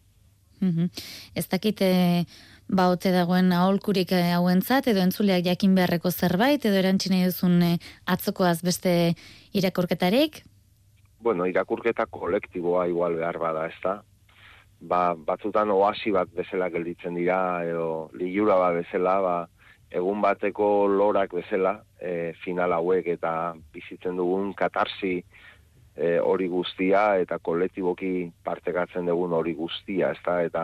Mm 0.59 0.89
Ez 1.35 1.47
dakite 1.47 1.89
ba 2.67 2.89
ote 2.93 3.11
dagoen 3.11 3.51
aholkurik 3.55 4.11
eh, 4.11 4.33
hauentzat 4.35 4.88
edo 4.91 5.01
entzuleak 5.01 5.45
jakin 5.45 5.73
beharreko 5.75 6.11
zerbait 6.11 6.65
edo 6.65 6.77
erantzine 6.77 7.23
duzun 7.25 7.61
eh, 7.63 7.77
atzokoaz 8.05 8.61
beste 8.61 9.15
irakurketarik? 9.53 10.43
Bueno, 11.19 11.47
irakurketa 11.49 12.05
kolektiboa 12.05 12.88
igual 12.88 13.15
behar 13.15 13.39
bada, 13.39 13.65
ez 13.67 13.79
da? 13.83 14.01
Ba, 14.79 15.13
batzutan 15.13 15.71
oasi 15.75 16.12
bat 16.15 16.29
bezala 16.31 16.69
gelditzen 16.71 17.17
dira 17.19 17.65
edo 17.67 18.09
ligura 18.15 18.55
bat 18.62 18.77
bezala, 18.79 19.15
ba, 19.21 19.36
egun 19.91 20.21
bateko 20.24 20.88
lorak 20.88 21.33
bezala 21.36 21.81
e, 22.00 22.31
final 22.45 22.71
hauek 22.77 23.07
eta 23.17 23.55
bizitzen 23.74 24.15
dugun 24.15 24.53
katarsi 24.53 25.17
hori 26.00 26.48
guztia 26.48 27.17
eta 27.19 27.39
kolektiboki 27.43 28.31
partekatzen 28.45 29.09
dugun 29.09 29.33
hori 29.36 29.53
guztia, 29.57 30.12
ez 30.12 30.21
da? 30.25 30.38
Eta 30.48 30.63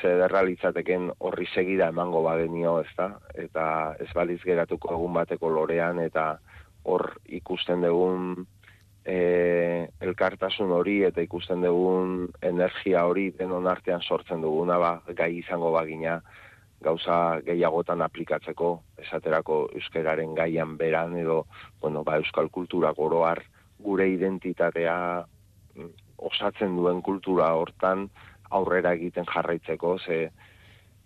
zederra 0.00 0.42
litzateken 0.42 1.10
horri 1.20 1.46
segida 1.54 1.88
emango 1.92 2.22
badenio, 2.24 2.80
ez 2.80 2.90
da? 2.98 3.12
Eta 3.34 3.66
ez 4.00 4.10
baliz 4.14 4.40
geratuko 4.42 4.94
egun 4.96 5.14
bateko 5.14 5.52
lorean, 5.54 6.00
eta 6.02 6.38
hor 6.84 7.12
ikusten 7.26 7.84
dugun 7.86 8.46
e, 9.04 9.88
elkartasun 10.00 10.72
hori, 10.72 11.02
eta 11.04 11.22
ikusten 11.24 11.62
dugun 11.64 12.28
energia 12.42 13.04
hori 13.04 13.28
denon 13.38 13.68
artean 13.68 14.02
sortzen 14.02 14.42
duguna, 14.44 14.78
ba, 14.80 14.94
gai 15.16 15.30
izango 15.38 15.72
bagina, 15.74 16.20
gauza 16.84 17.40
gehiagotan 17.44 18.02
aplikatzeko, 18.04 18.70
esaterako 19.00 19.68
euskararen 19.78 20.34
gaian 20.36 20.76
beran, 20.80 21.16
edo, 21.20 21.44
bueno, 21.80 22.04
ba, 22.04 22.18
euskal 22.20 22.50
kultura 22.52 22.92
goroar 22.96 23.42
gure 23.84 24.08
identitatea 24.08 24.96
mm, 25.76 25.92
osatzen 26.30 26.76
duen 26.76 27.02
kultura 27.02 27.52
hortan, 27.56 28.08
aurrera 28.54 28.94
egiten 28.96 29.26
jarraitzeko, 29.28 29.98
ze, 29.98 30.18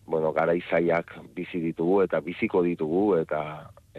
bueno, 0.09 0.33
gara 0.33 0.55
izaiak 0.57 1.13
bizi 1.37 1.61
ditugu 1.61 2.03
eta 2.03 2.21
biziko 2.25 2.63
ditugu 2.65 3.19
eta 3.21 3.43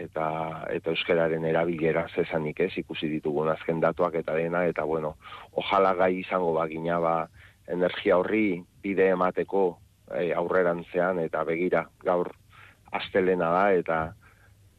eta 0.00 0.26
eta 0.72 0.94
euskararen 0.94 1.44
erabilera 1.44 2.06
zesanik 2.14 2.60
ez 2.60 2.72
ikusi 2.82 3.08
ditugu 3.08 3.46
azken 3.48 3.80
datuak 3.80 4.14
eta 4.22 4.34
dena 4.34 4.64
eta 4.66 4.84
bueno, 4.84 5.16
ojala 5.52 5.94
gai 5.94 6.14
izango 6.20 6.52
bagina 6.54 6.98
ba 6.98 7.14
energia 7.68 8.18
horri 8.18 8.62
bide 8.82 9.10
emateko 9.14 9.64
e, 10.14 10.32
aurrerantzean 10.34 11.18
eta 11.18 11.44
begira 11.44 11.86
gaur 12.04 12.32
astelena 12.92 13.50
da 13.54 13.64
eta 13.72 13.98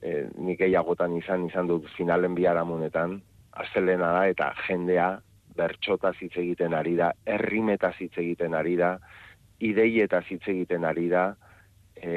e, 0.02 0.28
nik 0.38 0.60
gehiagotan 0.60 1.16
izan 1.18 1.46
izan 1.48 1.68
dut 1.68 1.88
finalen 1.98 2.36
biharamunetan 2.36 3.22
astelena 3.52 4.12
da 4.18 4.28
eta 4.28 4.54
jendea 4.68 5.12
bertxota 5.56 6.14
hitz 6.20 6.36
egiten 6.40 6.74
ari 6.74 6.96
da, 6.96 7.12
errimeta 7.26 7.92
hitz 8.00 8.14
egiten 8.18 8.56
ari 8.56 8.78
da, 8.80 8.96
ideieta 9.60 10.22
hitz 10.30 10.44
egiten 10.48 10.86
ari 10.88 11.10
da, 11.12 11.26
e, 11.96 12.14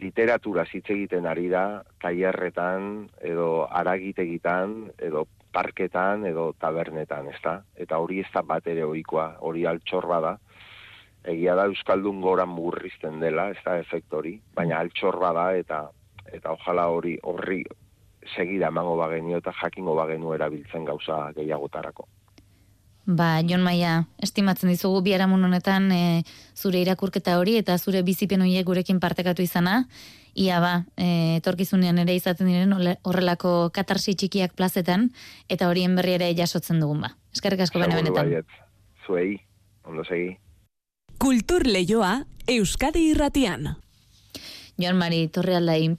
literatura 0.00 0.64
hitz 0.70 0.86
egiten 0.90 1.26
ari 1.26 1.48
da, 1.52 1.82
tailerretan 2.02 3.08
edo 3.22 3.66
aragitegitan 3.70 4.76
edo 4.98 5.26
parketan 5.54 6.26
edo 6.26 6.52
tabernetan, 6.58 7.28
ezta? 7.30 7.60
Eta 7.76 7.98
hori 8.02 8.20
ez 8.24 8.30
da 8.34 8.42
bat 8.42 8.66
ere 8.66 8.84
ohikoa, 8.84 9.28
hori 9.40 9.66
altxor 9.70 10.08
bada. 10.10 10.36
Egia 11.24 11.54
da 11.56 11.68
euskaldun 11.70 12.20
gora 12.20 12.44
murrizten 12.46 13.20
dela, 13.22 13.48
ez 13.54 13.62
da 13.64 13.78
efektori, 13.80 14.34
baina 14.54 14.80
altxor 14.82 15.20
bada 15.22 15.52
eta 15.56 15.86
eta 16.34 16.52
ojala 16.56 16.88
hori 16.90 17.14
horri 17.22 17.62
segida 18.34 18.70
emango 18.72 18.96
bagenio 18.96 19.38
eta 19.38 19.52
jakingo 19.60 19.94
bagenu 19.94 20.32
erabiltzen 20.34 20.84
gauza 20.88 21.30
gehiagotarako. 21.36 22.08
Ba, 23.06 23.42
Jon 23.44 23.60
Maia, 23.60 24.06
estimatzen 24.24 24.70
dizugu 24.72 25.02
biaramun 25.04 25.42
honetan 25.44 25.90
e, 25.92 26.22
zure 26.56 26.80
irakurketa 26.80 27.36
hori 27.36 27.58
eta 27.60 27.76
zure 27.76 28.00
bizipen 28.02 28.40
horiek 28.40 28.64
gurekin 28.64 29.00
partekatu 29.00 29.44
izana. 29.44 29.82
Ia 30.34 30.60
ba, 30.60 30.72
e, 30.96 31.36
etorkizunean 31.36 32.00
ere 32.00 32.16
izaten 32.16 32.48
diren 32.48 32.72
horrelako 33.04 33.68
katarsi 33.76 34.16
txikiak 34.16 34.56
plazetan 34.56 35.10
eta 35.52 35.68
horien 35.68 35.94
berri 35.94 36.16
ere 36.16 36.32
jasotzen 36.34 36.80
dugun 36.80 37.04
ba. 37.04 37.12
Eskerrik 37.36 37.66
asko 37.66 37.82
bene 37.84 38.00
benetan. 38.00 38.32
Zuei, 39.04 39.36
ondo 39.84 40.04
segi. 40.08 40.38
Kultur 41.20 41.68
Leioa, 41.68 42.22
Euskadi 42.48 43.10
Irratian. 43.12 43.74
Jon 44.80 44.96
Mari, 44.98 45.28
torre 45.28 45.60
aldai, 45.60 45.92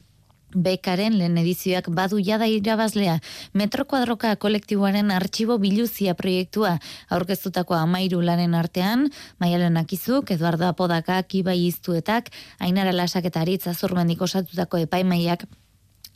Bekaren 0.55 1.17
lehen 1.19 1.37
edizioak 1.37 1.89
badu 1.91 2.21
jada 2.23 2.47
irabazlea. 2.47 3.19
Metro 3.53 3.85
kuadroka 3.85 4.35
kolektiboaren 4.39 5.11
artxibo 5.11 5.57
biluzia 5.59 6.15
proiektua 6.15 6.77
aurkeztutako 7.09 7.75
amairu 7.75 8.21
lanen 8.23 8.55
artean, 8.55 9.09
Maialen 9.39 9.77
Akizuk, 9.77 10.31
Eduardo 10.31 10.65
Apodaka, 10.71 11.21
Kibai 11.23 11.59
Iztuetak, 11.67 12.31
Ainara 12.59 12.95
Lasak 12.95 13.27
eta 13.29 13.43
Aritz 13.43 13.67
Azurmendik 13.67 14.21
osatutako 14.21 14.81
epaimaiak 14.87 15.45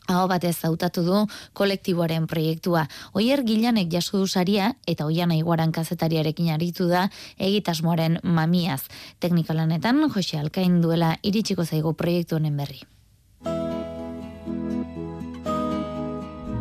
hau 0.09 0.27
batez 0.27 0.57
hautatu 0.65 1.03
du 1.05 1.23
kolektiboaren 1.53 2.27
proiektua. 2.27 2.85
Oier 3.13 3.43
gilanek 3.45 3.91
jaso 3.93 4.17
du 4.17 4.27
saria 4.27 4.73
eta 4.87 5.05
oian 5.05 5.31
aiguaran 5.35 5.71
kazetariarekin 5.71 6.51
aritu 6.55 6.89
da 6.89 7.07
egitasmoaren 7.37 8.19
mamiaz. 8.23 8.81
Teknikalanetan, 9.19 10.05
Jose 10.09 10.39
Alkain 10.39 10.81
duela 10.81 11.15
iritsiko 11.23 11.65
zaigu 11.65 11.93
proiektu 11.93 12.39
honen 12.39 12.57
berri. 12.57 12.81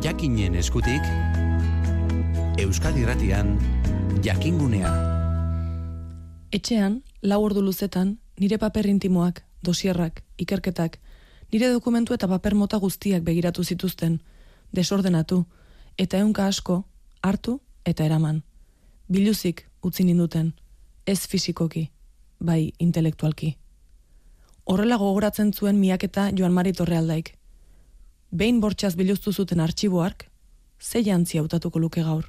Jakinen 0.09 0.55
eskutik 0.57 1.05
Euskadi 2.57 3.05
Ratian 3.05 3.59
jakingunea. 4.25 4.89
Etxean, 6.53 7.03
lau 7.23 7.43
ordu 7.45 7.61
luzetan, 7.61 8.15
nire 8.41 8.57
paper 8.57 8.89
intimoak, 8.89 9.43
dosierrak, 9.61 10.23
ikerketak, 10.41 10.97
nire 11.53 11.69
dokumentu 11.69 12.17
eta 12.17 12.29
paper 12.29 12.57
mota 12.57 12.81
guztiak 12.81 13.23
begiratu 13.23 13.65
zituzten, 13.65 14.23
desordenatu, 14.73 15.45
eta 15.99 16.25
eunka 16.25 16.47
asko, 16.47 16.87
hartu 17.21 17.61
eta 17.85 18.09
eraman. 18.09 18.43
Biluzik 19.13 19.67
utzi 19.85 20.09
ninduten, 20.09 20.55
ez 21.05 21.27
fisikoki, 21.29 21.91
bai 22.41 22.73
intelektualki. 22.79 23.59
Horrela 24.65 24.97
gogoratzen 24.97 25.53
zuen 25.53 25.77
miaketa 25.77 26.31
Joan 26.33 26.57
Mari 26.57 26.73
Torrealdaik 26.73 27.38
behin 28.31 28.61
bortxaz 28.61 28.95
biluztu 28.97 29.33
zuten 29.33 29.61
artxiboark, 29.61 30.29
ze 30.81 31.03
jantzi 31.03 31.39
hautatuko 31.39 31.79
luke 31.79 32.03
gaur. 32.03 32.29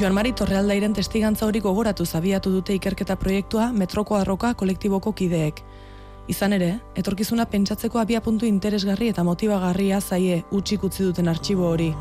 Joan 0.00 0.14
Mari 0.14 0.32
Torrealdairen 0.32 0.94
testigantza 0.96 1.46
hori 1.46 1.60
gogoratu 1.60 2.06
zabiatu 2.06 2.50
dute 2.50 2.74
ikerketa 2.74 3.16
proiektua 3.16 3.72
Metroko 3.72 4.16
Arroka 4.16 4.54
kolektiboko 4.54 5.12
kideek. 5.12 5.60
Izan 6.28 6.52
ere, 6.52 6.78
etorkizuna 6.96 7.44
pentsatzeko 7.46 7.98
abia 7.98 8.20
puntu 8.20 8.46
interesgarri 8.46 9.08
eta 9.12 9.22
motibagarria 9.22 10.00
zaie 10.00 10.42
utxik 10.50 10.84
utzi 10.84 11.04
duten 11.04 11.28
artxibo 11.28 11.68
hori. 11.68 11.92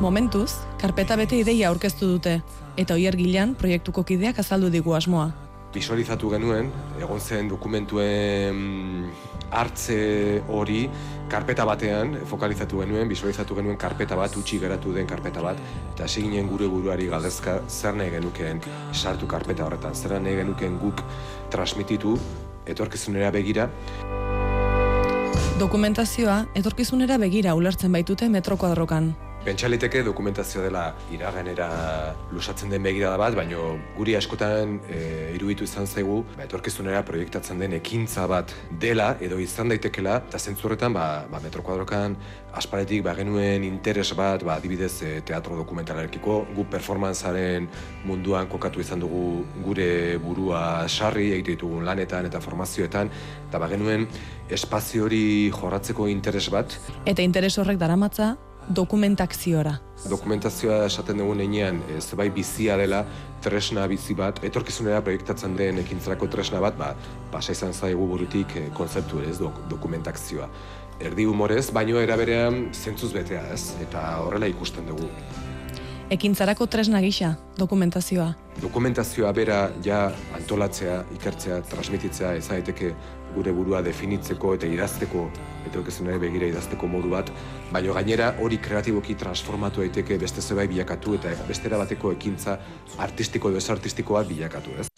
Momentuz, 0.00 0.52
karpeta 0.80 1.16
bete 1.16 1.36
ideia 1.40 1.68
aurkeztu 1.68 2.06
dute, 2.06 2.40
eta 2.76 2.94
oier 2.94 3.16
gilan 3.16 3.54
proiektuko 3.54 4.04
kideak 4.04 4.38
azaldu 4.38 4.70
digu 4.70 4.94
asmoa 4.94 5.49
visualizatu 5.74 6.30
genuen, 6.32 6.70
egon 6.98 7.20
zen 7.20 7.48
dokumentuen 7.48 9.10
hartze 9.50 10.42
hori 10.48 10.84
karpeta 11.30 11.64
batean 11.66 12.16
fokalizatu 12.26 12.82
genuen, 12.82 13.08
visualizatu 13.10 13.56
genuen 13.58 13.78
karpeta 13.78 14.18
bat, 14.18 14.34
utxi 14.36 14.58
geratu 14.62 14.94
den 14.94 15.06
karpeta 15.10 15.42
bat, 15.42 15.58
eta 15.94 16.06
hasi 16.06 16.24
ginen 16.26 16.48
gure 16.50 16.68
buruari 16.70 17.06
galdezka 17.10 17.60
zer 17.68 17.94
nahi 17.98 18.10
genukeen 18.16 18.62
sartu 18.92 19.30
karpeta 19.30 19.66
horretan, 19.66 19.94
zer 19.94 20.18
nahi 20.20 20.36
genukeen 20.42 20.78
guk 20.82 21.02
transmititu, 21.50 22.16
etorkizunera 22.66 23.30
begira. 23.34 23.70
Dokumentazioa, 25.60 26.46
etorkizunera 26.56 27.18
begira 27.20 27.54
ulertzen 27.54 27.92
baitute 27.92 28.30
metroko 28.32 28.70
adrokan. 28.70 29.12
Pentsaliteke 29.40 30.02
dokumentazio 30.04 30.60
dela 30.60 30.90
iraganera 31.08 31.66
lusatzen 32.28 32.68
den 32.68 32.82
begirada 32.84 33.16
bat, 33.16 33.32
baino 33.32 33.70
guri 33.96 34.12
askotan 34.18 34.74
e, 34.84 34.98
iruditu 35.32 35.64
izan 35.64 35.86
zaigu, 35.88 36.18
ba, 36.34 36.44
etorkizunera 36.44 37.00
proiektatzen 37.08 37.62
den 37.62 37.72
ekintza 37.78 38.26
bat 38.28 38.52
dela 38.82 39.14
edo 39.24 39.38
izan 39.40 39.72
daitekela, 39.72 40.18
eta 40.28 40.36
zentzurretan 40.36 40.92
ba, 40.92 41.06
ba, 41.32 41.40
metrokuadrokan 41.40 42.18
asparetik 42.60 43.00
ba, 43.06 43.14
genuen 43.16 43.64
interes 43.64 44.10
bat, 44.18 44.44
ba, 44.44 44.58
adibidez 44.60 44.92
e, 45.08 45.14
teatro 45.24 45.56
dokumentalarekiko, 45.62 46.36
gu 46.58 46.66
performanzaren 46.76 47.70
munduan 48.04 48.50
kokatu 48.52 48.84
izan 48.84 49.00
dugu 49.00 49.46
gure 49.64 50.18
burua 50.20 50.84
sarri 50.84 51.30
egite 51.38 51.56
ditugun 51.56 51.88
lanetan 51.88 52.28
eta 52.28 52.44
formazioetan, 52.44 53.08
eta 53.48 53.64
ba, 53.64 53.72
genuen 53.72 54.04
espazio 54.52 55.08
hori 55.08 55.24
jorratzeko 55.56 56.12
interes 56.12 56.50
bat. 56.52 56.76
Eta 57.08 57.24
interes 57.24 57.56
horrek 57.56 57.80
daramatza, 57.80 58.34
dokumentakziora. 58.74 59.74
Dokumentazioa 60.10 60.84
esaten 60.86 61.18
dugun 61.20 61.42
einean, 61.44 61.82
ez 61.96 62.06
bai 62.16 62.30
bizia 62.32 62.76
dela, 62.80 63.02
tresna 63.44 63.86
bizi 63.90 64.14
bat, 64.16 64.40
etorkizunera 64.46 65.02
proiektatzen 65.04 65.56
den 65.58 65.82
ekintzarako 65.82 66.30
tresna 66.32 66.60
bat, 66.62 66.78
ba, 66.78 66.94
pasa 67.32 67.52
izan 67.56 67.74
zaigu 67.74 68.06
burutik 68.08 68.56
e, 68.56 68.66
kontzeptu 68.76 69.24
ez, 69.26 69.36
dok, 69.42 69.62
dokumentakzioa. 69.70 70.48
Erdi 71.00 71.24
humorez, 71.28 71.70
baino 71.72 72.00
eraberean 72.00 72.66
zentzuz 72.72 73.12
betea 73.12 73.46
ez, 73.54 73.74
eta 73.82 74.04
horrela 74.24 74.48
ikusten 74.50 74.88
dugu. 74.88 75.08
Ekintzarako 76.10 76.66
tresna 76.66 76.98
gisa, 77.04 77.36
dokumentazioa. 77.58 78.32
Dokumentazioa 78.60 79.30
bera 79.32 79.60
ja 79.84 80.08
antolatzea, 80.34 81.04
ikertzea, 81.14 81.60
transmititzea, 81.70 82.32
ez 82.34 82.48
daiteke 82.48 82.90
gure 83.34 83.52
burua 83.52 83.82
definitzeko 83.82 84.54
eta 84.56 84.66
idazteko 84.66 85.28
etorkizunari 85.70 86.18
begira 86.18 86.48
idazteko 86.50 86.88
modu 86.88 87.10
bat, 87.12 87.30
baina 87.72 87.94
gainera 87.96 88.34
hori 88.40 88.58
kreatiboki 88.58 89.14
transformatu 89.14 89.84
daiteke 89.84 90.18
beste 90.18 90.40
zebai 90.42 90.66
bilakatu 90.68 91.14
eta 91.18 91.34
bestera 91.48 91.78
bateko 91.78 92.12
ekintza 92.16 92.58
artistiko 92.98 93.50
edo 93.50 93.60
artistikoa 93.76 94.24
bilakatu, 94.24 94.70
ez? 94.80 94.88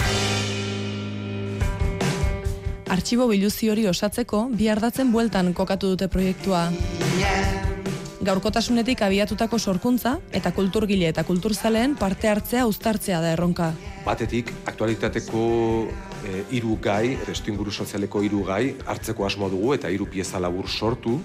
Artxibo 2.92 3.24
biluzi 3.30 3.70
hori 3.72 3.86
osatzeko 3.88 4.46
bi 4.52 4.68
ardatzen 4.68 5.12
bueltan 5.12 5.54
kokatu 5.56 5.94
dute 5.94 6.08
proiektua. 6.12 6.66
Gaurkotasunetik 8.22 9.00
abiatutako 9.02 9.58
sorkuntza 9.58 10.18
eta 10.30 10.52
kulturgile 10.54 11.08
eta 11.08 11.24
kulturzaleen 11.26 11.96
parte 11.98 12.28
hartzea 12.30 12.66
uztartzea 12.70 13.22
da 13.24 13.32
erronka. 13.32 13.72
Batetik, 14.04 14.52
aktualitateko 14.70 15.40
e, 16.24 16.42
iru 16.58 16.76
gai, 16.80 17.16
testu 17.26 17.52
inguru 17.52 17.70
sozialeko 17.70 18.22
iru 18.22 18.42
gai, 18.46 18.74
hartzeko 18.86 19.26
asmo 19.26 19.48
dugu 19.50 19.74
eta 19.74 19.90
hiru 19.90 20.06
pieza 20.10 20.40
labur 20.40 20.68
sortu, 20.68 21.18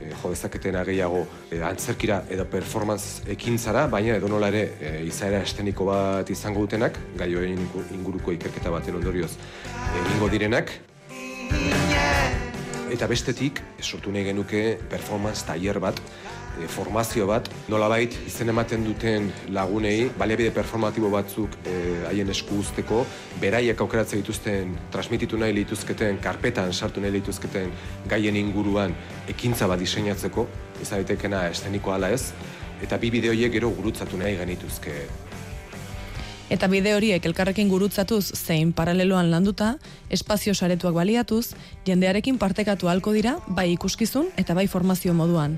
e, 0.00 0.10
jo 0.22 0.30
dezaketena 0.32 0.84
gehiago 0.84 1.24
e, 1.50 1.60
antzerkira 1.62 2.22
edo 2.30 2.46
performance 2.50 3.24
ekintzara, 3.36 3.86
baina 3.88 4.18
edo 4.20 4.28
nola 4.28 4.50
ere 4.52 4.64
e, 4.80 4.94
izaera 5.08 5.42
esteniko 5.42 5.88
bat 5.90 6.30
izango 6.30 6.64
dutenak, 6.66 6.98
gai 7.18 7.30
inguruko 7.34 8.34
ikerketa 8.36 8.72
baten 8.74 9.00
ondorioz 9.00 9.32
egingo 10.04 10.28
direnak. 10.32 10.76
Eta 12.94 13.08
bestetik, 13.10 13.58
sortu 13.82 14.12
nahi 14.14 14.28
genuke 14.28 14.76
performance 14.90 15.42
tailer 15.48 15.80
bat, 15.82 15.98
e, 16.60 16.68
formazio 16.68 17.26
bat, 17.26 17.48
nolabait 17.68 18.14
izen 18.26 18.52
ematen 18.52 18.84
duten 18.86 19.30
lagunei, 19.54 20.10
baliabide 20.18 20.52
performatibo 20.54 21.10
batzuk 21.12 21.58
e, 21.64 21.74
haien 22.08 22.30
esku 22.34 22.60
usteko, 22.62 23.04
beraiek 23.42 23.80
aukeratzen 23.80 24.22
dituzten, 24.22 24.74
transmititu 24.94 25.40
nahi 25.40 25.56
lituzketen, 25.60 26.20
karpetan 26.24 26.72
sartu 26.72 27.02
nahi 27.04 27.16
lituzketen 27.18 27.74
gaien 28.10 28.36
inguruan 28.40 28.94
ekintza 29.28 29.68
bat 29.70 29.82
diseinatzeko, 29.82 30.48
izan 30.82 31.02
daitekena 31.02 31.46
esteniko 31.50 31.94
ala 31.94 32.12
ez, 32.14 32.32
eta 32.82 32.98
bi 32.98 33.12
bideoiek 33.14 33.52
gero 33.54 33.70
gurutzatu 33.74 34.18
nahi 34.20 34.36
genituzke 34.40 34.98
Eta 36.52 36.68
bide 36.68 36.92
horiek 36.92 37.24
elkarrekin 37.24 37.70
gurutzatuz 37.72 38.34
zein 38.36 38.74
paraleloan 38.76 39.30
landuta, 39.32 39.78
espazio 40.12 40.52
saretuak 40.54 40.92
baliatuz, 40.94 41.54
jendearekin 41.88 42.36
partekatu 42.38 42.90
halko 42.92 43.14
dira, 43.16 43.38
bai 43.48 43.70
ikuskizun 43.72 44.28
eta 44.36 44.54
bai 44.54 44.66
formazio 44.68 45.14
moduan. 45.16 45.56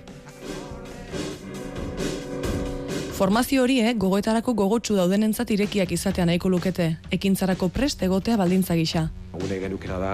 Formazio 3.17 3.63
horiek 3.65 3.97
gogoetarako 3.97 4.53
gogotsu 4.53 4.93
daudenentzat 4.99 5.49
irekiak 5.55 5.93
izatea 5.95 6.27
nahiko 6.29 6.51
lukete, 6.53 6.91
ekintzarako 7.17 7.71
prest 7.73 8.03
egotea 8.05 8.37
baldintza 8.37 8.75
gisa. 8.77 9.07
Gune 9.33 9.57
genukena 9.63 9.97
da, 10.03 10.11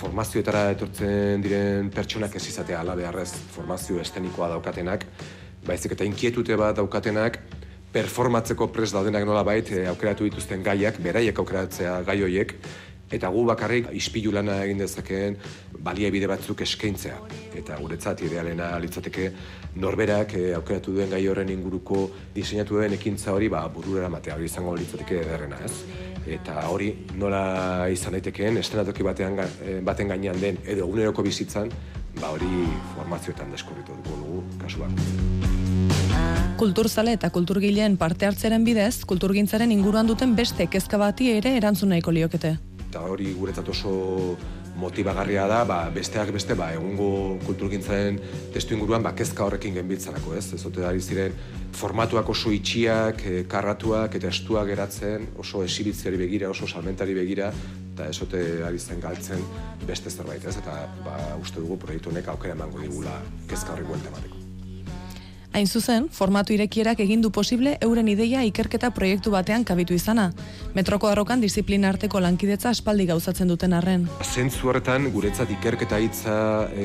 formazioetara 0.00 0.62
etortzen 0.72 1.44
diren 1.44 1.90
pertsonak 1.92 2.38
ez 2.40 2.46
izatea 2.48 2.80
ala 2.80 2.94
beharrez 2.96 3.28
formazio 3.52 4.00
estenikoa 4.00 4.48
daukatenak, 4.54 5.04
baizik 5.68 5.92
eta 5.98 6.08
inkietute 6.08 6.56
bat 6.56 6.80
daukatenak, 6.80 7.36
performatzeko 7.92 8.70
prest 8.72 8.96
daudenak 8.96 9.28
nola 9.28 9.44
bait, 9.44 9.68
eh, 9.76 9.84
aukeratu 9.92 10.24
dituzten 10.30 10.64
gaiak, 10.64 10.96
beraiek 11.04 11.44
aukeratzea 11.44 12.00
gai 12.08 12.22
hoiek, 12.24 12.56
eta 13.10 13.28
gu 13.28 13.42
bakarrik 13.48 13.90
ispilu 13.98 14.32
lana 14.32 14.60
egin 14.64 14.78
dezakeen 14.78 15.36
baliabide 15.82 16.28
batzuk 16.30 16.62
eskaintzea. 16.62 17.16
Eta 17.58 17.78
guretzat 17.80 18.22
idealena 18.22 18.70
litzateke 18.82 19.30
norberak 19.82 20.36
e, 20.38 20.44
aukeratu 20.54 20.94
duen 20.94 21.10
gai 21.10 21.22
horren 21.28 21.50
inguruko 21.50 22.04
diseinatu 22.34 22.78
duen 22.78 22.94
ekintza 22.94 23.34
hori 23.34 23.48
ba, 23.48 23.66
burura 23.68 24.08
matea 24.08 24.38
hori 24.38 24.46
izango 24.46 24.76
litzateke 24.78 25.20
ederrena 25.24 25.58
ez. 25.66 25.74
Eta 26.30 26.66
hori 26.68 26.92
nola 27.18 27.88
izan 27.90 28.14
daitekeen 28.14 28.60
estenatoki 28.60 29.02
batean, 29.02 29.38
eh, 29.40 29.80
baten 29.82 30.12
gainean 30.12 30.38
den 30.40 30.60
edo 30.64 30.84
eguneroko 30.84 31.24
bizitzan, 31.26 31.70
ba 32.20 32.30
hori 32.36 32.66
formazioetan 32.94 33.50
deskurritu 33.50 33.96
dugu 34.04 34.44
kasuak. 34.60 34.90
Kulturzale 36.60 37.14
eta 37.16 37.30
kulturgileen 37.32 37.96
parte 37.96 38.26
hartzeren 38.28 38.66
bidez, 38.66 39.06
kulturgintzaren 39.08 39.72
inguruan 39.72 40.06
duten 40.06 40.36
beste 40.36 40.68
kezka 40.68 41.00
bati 41.00 41.30
ere 41.32 41.56
erantzun 41.56 41.88
nahiko 41.94 42.12
liokete 42.12 42.58
eta 42.90 43.06
hori 43.06 43.30
guretzat 43.38 43.68
oso 43.70 44.36
motibagarria 44.80 45.46
da, 45.50 45.60
ba, 45.68 45.78
besteak 45.94 46.32
beste, 46.34 46.56
ba, 46.58 46.70
egungo 46.74 47.38
kulturgintzaren 47.44 48.18
testu 48.54 48.74
inguruan, 48.76 49.04
ba, 49.04 49.12
kezka 49.18 49.44
horrekin 49.46 49.76
genbitzarako, 49.78 50.34
ez? 50.38 50.46
Ez 50.56 50.62
ote 50.66 50.86
ari 50.86 51.02
ziren, 51.02 51.36
formatuak 51.76 52.32
oso 52.32 52.52
itxiak, 52.54 53.22
e, 53.26 53.44
karratuak 53.50 54.16
eta 54.18 54.30
estuak 54.32 54.70
geratzen, 54.72 55.30
oso 55.42 55.64
esibitziari 55.66 56.20
begira, 56.24 56.50
oso 56.50 56.68
salmentari 56.70 57.16
begira, 57.18 57.52
eta 57.92 58.10
ez 58.10 58.18
ote 58.24 58.42
ari 58.66 58.80
zen 58.80 59.02
galtzen 59.02 59.42
beste 59.86 60.10
zerbait, 60.10 60.44
ez? 60.44 60.56
Eta, 60.62 60.82
ba, 61.06 61.18
uste 61.40 61.62
dugu 61.62 61.78
proiektu 61.86 62.14
honek 62.14 62.34
aukera 62.34 62.56
emango 62.58 62.82
digula 62.86 63.18
kezka 63.50 63.76
horri 63.76 63.86
emateko. 63.90 64.39
Hain 65.52 65.66
zuzen, 65.66 66.04
formatu 66.14 66.54
irekierak 66.54 67.00
egin 67.02 67.24
du 67.24 67.32
posible 67.34 67.72
euren 67.82 68.06
ideia 68.08 68.44
ikerketa 68.46 68.92
proiektu 68.94 69.32
batean 69.34 69.64
kabitu 69.66 69.96
izana. 69.96 70.28
Metroko 70.76 71.08
arrokan 71.10 71.40
disiplina 71.42 71.88
arteko 71.90 72.20
lankidetza 72.22 72.70
aspaldi 72.70 73.08
gauzatzen 73.08 73.50
duten 73.50 73.74
arren. 73.74 74.04
Zentzu 74.22 74.70
horretan, 74.70 75.08
guretzat 75.10 75.50
ikerketa 75.50 75.98
hitza 75.98 76.36
e, 76.70 76.84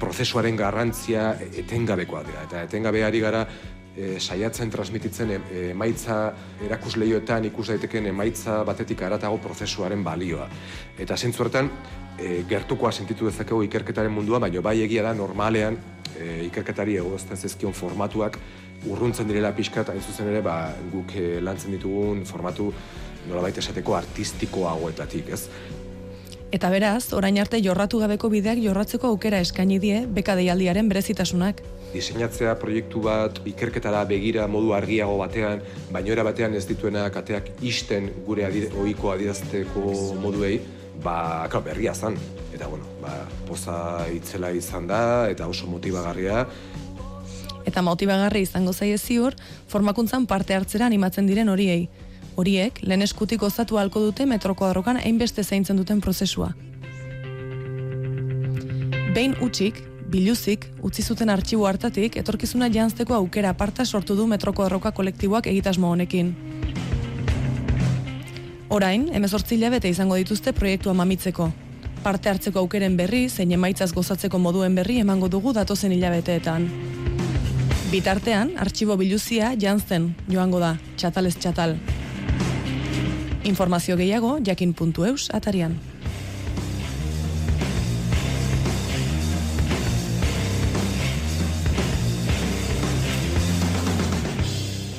prozesuaren 0.00 0.56
garrantzia 0.56 1.34
etengabekoa 1.60 2.22
dira. 2.24 2.46
Eta 2.48 2.62
etengabeari 2.64 3.20
gara 3.20 3.42
e, 3.44 4.16
saiatzen 4.16 4.72
transmititzen 4.72 5.34
e, 5.36 5.40
emaitza 5.74 6.16
erakusleioetan 6.64 7.50
ikus 7.50 7.66
daiteken 7.74 8.08
emaitza 8.14 8.62
batetik 8.64 9.04
aratago 9.04 9.42
prozesuaren 9.44 10.00
balioa. 10.06 10.48
Eta 10.96 11.20
zentzu 11.20 11.44
horretan, 11.44 11.68
e, 12.16 12.40
gertukoa 12.48 12.94
sentitu 12.96 13.28
dezakegu 13.28 13.60
ikerketaren 13.68 14.12
mundua, 14.12 14.40
baina 14.40 14.64
bai 14.64 14.78
egia 14.88 15.04
da 15.04 15.12
normalean 15.12 15.76
e, 16.18 16.44
ikerketari 16.46 16.96
egozten 17.02 17.36
zezkion 17.36 17.74
formatuak 17.76 18.38
urruntzen 18.86 19.28
direla 19.28 19.52
pixka 19.56 19.82
eta 19.86 19.94
zuzen 20.00 20.30
ere 20.32 20.42
ba, 20.44 20.56
guk 20.92 21.16
e, 21.16 21.40
lantzen 21.40 21.74
ditugun 21.76 22.24
formatu 22.28 22.72
nolabait 23.26 23.58
esateko 23.58 23.96
artistikoagoetatik, 23.98 25.32
ez? 25.34 25.46
Eta 26.54 26.68
beraz, 26.70 27.10
orain 27.12 27.36
arte 27.42 27.58
jorratu 27.58 27.98
gabeko 27.98 28.28
bideak 28.30 28.60
jorratzeko 28.62 29.08
aukera 29.10 29.40
eskaini 29.42 29.80
die 29.82 30.04
beka 30.06 30.36
deialdiaren 30.38 30.86
berezitasunak. 30.88 31.58
Diseinatzea 31.90 32.54
proiektu 32.60 33.02
bat 33.02 33.40
ikerketara 33.50 34.04
begira 34.06 34.46
modu 34.50 34.70
argiago 34.76 35.16
batean, 35.18 35.64
baino 35.90 36.14
era 36.14 36.22
batean 36.26 36.54
ez 36.54 36.64
dituena 36.68 37.08
kateak 37.10 37.50
isten 37.66 38.08
gure 38.28 38.46
adire, 38.46 38.70
oiko 38.78 39.10
adirazteko 39.10 39.90
moduei, 40.22 40.60
ba, 41.02 41.48
berria 41.64 41.94
zan, 41.94 42.14
eta 42.56 42.66
bueno, 42.66 42.84
ba, 43.02 43.12
poza 43.46 44.08
itzela 44.08 44.50
izan 44.56 44.86
da, 44.88 45.28
eta 45.28 45.46
oso 45.46 45.68
motibagarria. 45.68 46.46
Eta 47.68 47.82
motibagarri 47.84 48.46
izango 48.46 48.72
zaie 48.72 48.96
ziur, 48.96 49.36
formakuntzan 49.68 50.24
parte 50.26 50.56
hartzera 50.56 50.86
animatzen 50.88 51.28
diren 51.28 51.52
horiei. 51.52 51.88
Horiek, 52.36 52.80
lehen 52.82 53.04
eskutik 53.04 53.40
gozatu 53.40 53.78
halko 53.80 54.00
dute 54.00 54.26
metroko 54.28 54.66
arrokan 54.68 55.00
hainbeste 55.02 55.44
zaintzen 55.44 55.76
duten 55.76 56.00
prozesua. 56.00 56.54
Behin 59.16 59.36
utxik, 59.44 59.82
biluzik, 60.12 60.66
utzi 60.84 61.02
zuten 61.02 61.32
artxibo 61.32 61.66
hartatik, 61.68 62.16
etorkizuna 62.16 62.70
jantzeko 62.72 63.16
aukera 63.16 63.52
aparta 63.52 63.84
sortu 63.84 64.16
du 64.16 64.26
metroko 64.26 64.64
arroka 64.64 64.92
kolektiboak 64.96 65.48
egitasmo 65.52 65.92
honekin. 65.92 66.34
Orain, 68.68 69.08
emezortzi 69.14 69.56
bete 69.70 69.88
izango 69.88 70.16
dituzte 70.16 70.52
proiektua 70.52 70.92
mamitzeko, 70.92 71.52
parte 72.06 72.30
hartzeko 72.30 72.60
aukeren 72.62 72.94
berri, 72.94 73.24
zein 73.26 73.50
emaitzaz 73.56 73.88
gozatzeko 73.90 74.38
moduen 74.38 74.76
berri 74.78 75.00
emango 75.02 75.26
dugu 75.26 75.50
datozen 75.56 75.90
hilabeteetan. 75.90 76.68
Bitartean, 77.90 78.52
artxibo 78.62 78.94
biluzia 79.00 79.48
jantzen 79.58 80.12
joango 80.30 80.60
da, 80.62 80.76
txatalez 80.94 81.34
txatal. 81.34 81.74
Informazio 83.50 83.98
gehiago, 83.98 84.36
jakin.eus 84.46 85.32
atarian. 85.34 85.74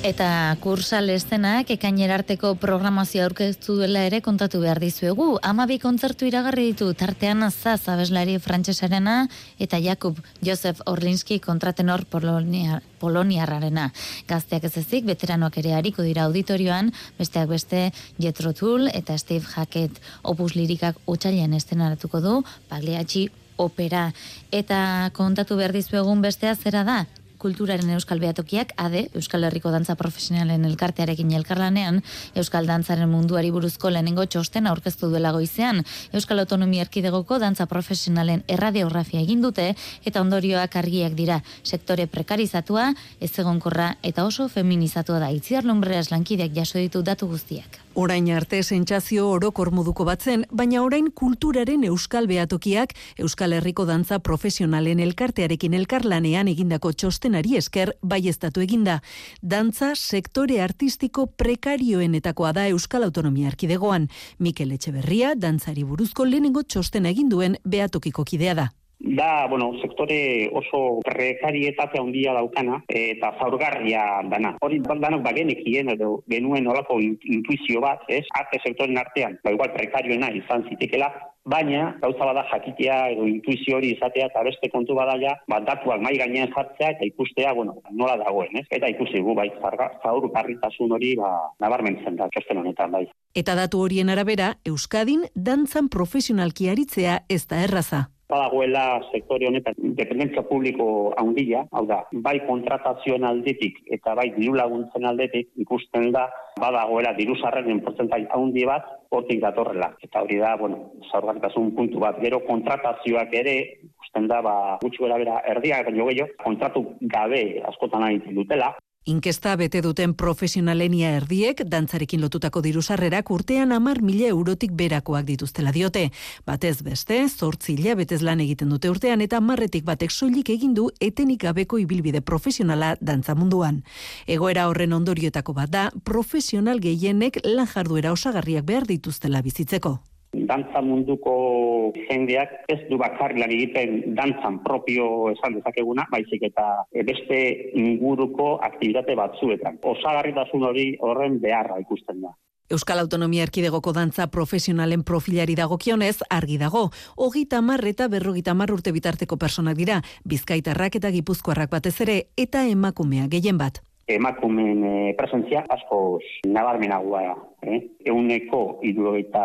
Eta 0.08 0.56
kursa 0.64 1.02
lestenak 1.04 1.68
ekainera 1.74 2.16
arteko 2.16 2.54
programazio 2.62 3.26
aurkeztu 3.26 3.74
duela 3.76 4.06
ere 4.08 4.22
kontatu 4.24 4.62
behar 4.62 4.80
dizuegu. 4.80 5.26
Amabi 5.44 5.76
kontzertu 5.84 6.24
iragarri 6.30 6.70
ditu 6.70 6.94
tartean 6.96 7.44
zaz 7.50 7.90
abeslari 7.92 8.38
frantsesarena 8.40 9.16
eta 9.60 9.82
Jakub 9.84 10.22
Josef 10.40 10.80
Orlinski 10.86 11.42
kontratenor 11.44 12.06
Polonia, 12.06 12.80
Poloniarrarena. 13.02 13.90
Gazteak 14.30 14.70
ez 14.70 14.78
ezik, 14.80 15.04
veteranoak 15.12 15.60
ere 15.60 15.76
hariko 15.76 16.08
dira 16.08 16.24
auditorioan, 16.30 16.94
besteak 17.20 17.52
beste 17.52 17.92
Jetro 18.18 18.54
Tull 18.56 18.88
eta 18.94 19.18
Steve 19.20 19.44
Hackett 19.58 20.00
opus 20.24 20.54
lirikak 20.56 21.04
utxailean 21.06 21.60
estenaratuko 21.60 22.24
du, 22.24 22.38
pagliatxi 22.72 23.28
opera. 23.58 24.14
Eta 24.56 25.12
kontatu 25.12 25.60
behar 25.60 25.76
dizuegun 25.76 26.24
bestea 26.24 26.56
zera 26.56 26.88
da, 26.88 27.02
kulturaren 27.38 27.90
euskal 27.96 28.20
behatokiak, 28.20 28.74
ade, 28.78 29.08
Euskal 29.18 29.46
Herriko 29.48 29.72
Dantza 29.72 29.96
Profesionalen 29.96 30.66
elkartearekin 30.66 31.32
elkarlanean, 31.38 32.02
Euskal 32.36 32.68
Dantzaren 32.70 33.10
munduari 33.10 33.52
buruzko 33.54 33.92
lehenengo 33.94 34.26
txosten 34.26 34.68
aurkeztu 34.68 35.10
duela 35.12 35.32
goizean, 35.36 35.84
Euskal 36.14 36.44
Autonomia 36.44 36.86
Erkidegoko 36.88 37.40
Dantza 37.40 37.66
Profesionalen 37.72 38.44
erradiografia 38.48 39.22
egin 39.22 39.42
dute, 39.46 39.72
eta 40.06 40.22
ondorioak 40.22 40.76
argiak 40.76 41.18
dira, 41.18 41.42
sektore 41.64 42.08
prekarizatua, 42.12 42.92
ez 43.22 43.34
egonkorra 43.40 43.96
eta 44.04 44.26
oso 44.26 44.50
feminizatua 44.52 45.20
da, 45.24 45.32
itziar 45.32 45.66
lumbreaz 45.66 46.10
lankideak 46.12 46.56
jaso 46.56 46.80
ditu 46.80 47.04
datu 47.06 47.30
guztiak. 47.32 47.87
Orain 47.98 48.28
arte 48.30 48.60
sentsazio 48.62 49.24
orokor 49.34 49.72
moduko 49.74 50.06
batzen, 50.06 50.44
baina 50.54 50.84
orain 50.86 51.08
kulturaren 51.10 51.82
euskal 51.88 52.28
behatokiak 52.30 52.94
Euskal 53.18 53.56
Herriko 53.58 53.88
dantza 53.90 54.20
profesionalen 54.22 55.02
elkartearekin 55.02 55.74
elkarlanean 55.74 56.52
egindako 56.54 56.94
txostenari 56.94 57.58
esker 57.58 57.96
baiestatu 58.06 58.62
eginda. 58.62 59.00
Dantza 59.42 59.96
sektore 59.98 60.62
artistiko 60.62 61.26
prekarioenetakoa 61.42 62.54
da 62.54 62.68
Euskal 62.70 63.10
Autonomia 63.10 63.50
Arkidegoan. 63.50 64.12
Mikel 64.38 64.78
Etxeberria, 64.78 65.34
dantzari 65.34 65.82
buruzko 65.82 66.30
lehenengo 66.30 66.62
txosten 66.62 67.10
egin 67.10 67.34
duen 67.34 67.58
behatokiko 67.66 68.30
kidea 68.30 68.54
da. 68.62 68.74
Da, 69.00 69.46
bueno, 69.48 69.72
sektore 69.82 70.50
oso 70.52 71.00
prekarietate 71.06 72.00
handia 72.02 72.34
daukana 72.34 72.80
eta 72.90 73.30
zaurgarria 73.38 74.04
dana. 74.32 74.56
Hori 74.66 74.82
danok 74.82 75.22
bagenekien 75.24 75.94
edo 75.94 76.24
genuen 76.30 76.68
olako 76.68 76.98
intuizio 77.02 77.82
bat, 77.82 78.02
ez? 78.10 78.26
Arte 78.34 78.60
sektoren 78.64 78.98
artean, 78.98 79.38
ba 79.44 79.54
igual 79.54 79.72
prekarioena 79.76 80.32
izan 80.34 80.66
zitekela, 80.70 81.12
baina 81.46 81.94
gauza 82.02 82.26
bada 82.26 82.44
jakitea 82.50 82.98
edo 83.14 83.28
intuizio 83.30 83.78
hori 83.78 83.94
izatea 83.94 84.32
eta 84.32 84.44
beste 84.44 84.72
kontu 84.74 84.98
badaia, 84.98 85.38
ba 85.48 85.62
datuak 85.62 86.02
mai 86.02 86.18
gainean 86.18 86.52
jartzea 86.58 86.96
eta 86.98 87.06
ikustea, 87.06 87.54
bueno, 87.54 87.78
nola 87.92 88.18
dagoen, 88.18 88.58
ez? 88.58 88.66
Eta 88.72 88.90
ikusi 88.90 89.22
gu 89.22 89.38
bai 89.38 89.48
zaurgarritasun 89.62 90.92
hori 90.98 91.16
ba 91.22 91.32
nabarmentzen 91.64 92.18
da 92.18 92.28
txosten 92.34 92.66
honetan 92.66 92.92
bai. 92.98 93.06
Eta 93.38 93.56
datu 93.56 93.86
horien 93.86 94.10
arabera, 94.10 94.56
Euskadin 94.66 95.28
dantzan 95.36 95.88
profesionalki 95.94 96.72
aritzea 96.74 97.22
ez 97.30 97.46
da 97.46 97.64
erraza 97.64 98.08
badagoela 98.30 99.00
sektore 99.12 99.48
honetan 99.48 99.76
dependentzia 99.96 100.44
publiko 100.48 101.14
handia, 101.20 101.64
hau 101.72 101.86
da, 101.88 102.02
bai 102.26 102.38
kontratazioen 102.48 103.24
aldetik 103.24 103.80
eta 103.98 104.16
bai 104.20 104.28
diru 104.36 104.58
laguntzen 104.60 105.08
aldetik 105.08 105.50
ikusten 105.64 106.12
da 106.16 106.28
badagoela 106.60 107.14
diru 107.18 107.38
sarreren 107.40 107.80
portzentai 107.86 108.26
handi 108.36 108.66
bat 108.68 108.90
hortik 109.16 109.40
datorrela. 109.42 109.94
Eta 110.04 110.24
hori 110.26 110.40
da, 110.42 110.56
bueno, 110.60 110.82
zaurgartasun 111.12 111.72
puntu 111.78 112.02
bat. 112.04 112.20
Gero 112.24 112.42
kontratazioak 112.48 113.32
ere, 113.40 113.56
ikusten 113.88 114.28
da, 114.28 114.42
ba, 114.44 114.56
gutxi 114.84 115.06
bera 115.06 115.22
bera 115.24 115.38
erdiak 115.54 115.88
baino 115.88 116.10
gehiago, 116.10 116.36
kontratu 116.44 116.84
gabe 117.16 117.62
askotan 117.72 118.04
ari 118.10 118.36
dutela, 118.36 118.74
Inkesta 119.08 119.54
bete 119.56 119.80
duten 119.80 120.12
profesionalenia 120.20 121.14
erdiek, 121.16 121.62
dantzarekin 121.72 122.20
lotutako 122.20 122.60
dirusarrerak 122.66 123.30
urtean 123.32 123.72
amar 123.72 124.02
mila 124.04 124.28
eurotik 124.28 124.74
berakoak 124.76 125.24
dituztela 125.30 125.72
diote. 125.72 126.10
Batez 126.46 126.82
beste, 126.84 127.22
zortzi 127.30 127.78
betez 127.96 128.22
lan 128.22 128.42
egiten 128.42 128.68
dute 128.68 128.90
urtean 128.90 129.22
eta 129.22 129.40
marretik 129.40 129.86
batek 129.86 130.12
soilik 130.12 130.50
egin 130.50 130.74
du 130.74 130.90
etenik 131.00 131.40
gabeko 131.44 131.78
ibilbide 131.80 132.20
profesionala 132.20 132.98
dantza 133.00 133.34
munduan. 133.34 133.84
Egoera 134.28 134.68
horren 134.68 134.92
ondorioetako 134.92 135.54
bat 135.54 135.70
da, 135.70 135.90
profesional 136.04 136.82
gehienek 136.82 137.40
lan 137.46 137.68
jarduera 137.68 138.12
osagarriak 138.12 138.66
behar 138.66 138.86
dituztela 138.88 139.42
bizitzeko 139.42 140.00
dantza 140.34 140.82
munduko 140.82 141.94
jendeak 142.08 142.66
ez 142.72 142.80
du 142.90 142.98
bakarri 142.98 143.40
lan 143.40 143.52
egiten 143.52 144.16
dantzan 144.16 144.60
propio 144.64 145.30
esan 145.32 145.60
dezakeguna, 145.60 146.08
baizik 146.12 146.44
eta 146.50 146.68
beste 147.08 147.40
inguruko 147.76 148.58
aktivitate 148.64 149.16
batzuetan. 149.16 149.80
Osagarritasun 149.82 150.68
hori 150.70 150.90
horren 151.00 151.40
beharra 151.42 151.80
ikusten 151.80 152.22
da. 152.22 152.36
Euskal 152.70 153.00
Autonomia 153.00 153.46
Erkidegoko 153.48 153.94
dantza 153.96 154.26
profesionalen 154.28 155.04
profilari 155.08 155.56
dagokionez 155.56 156.18
argi 156.30 156.58
dago. 156.60 156.90
Hogita 157.16 157.62
mar 157.62 157.86
eta 157.88 158.10
berrogita 158.12 158.54
mar 158.54 158.74
urte 158.76 158.92
bitarteko 158.92 159.38
personak 159.40 159.78
dira, 159.80 160.02
bizkaitarrak 160.28 161.00
eta 161.00 161.12
gipuzkoarrak 161.16 161.72
batez 161.72 161.96
ere, 162.04 162.18
eta 162.36 162.66
emakumea 162.68 163.30
gehien 163.32 163.58
bat. 163.58 163.80
Emakumeen 164.08 164.84
e, 164.84 165.14
presentzia 165.20 165.64
asko 165.70 166.20
nabarmenagoa 166.48 167.22
da. 167.28 167.36
Eh? 167.68 167.80
Euneko 168.06 168.80
idurogeita 168.88 169.44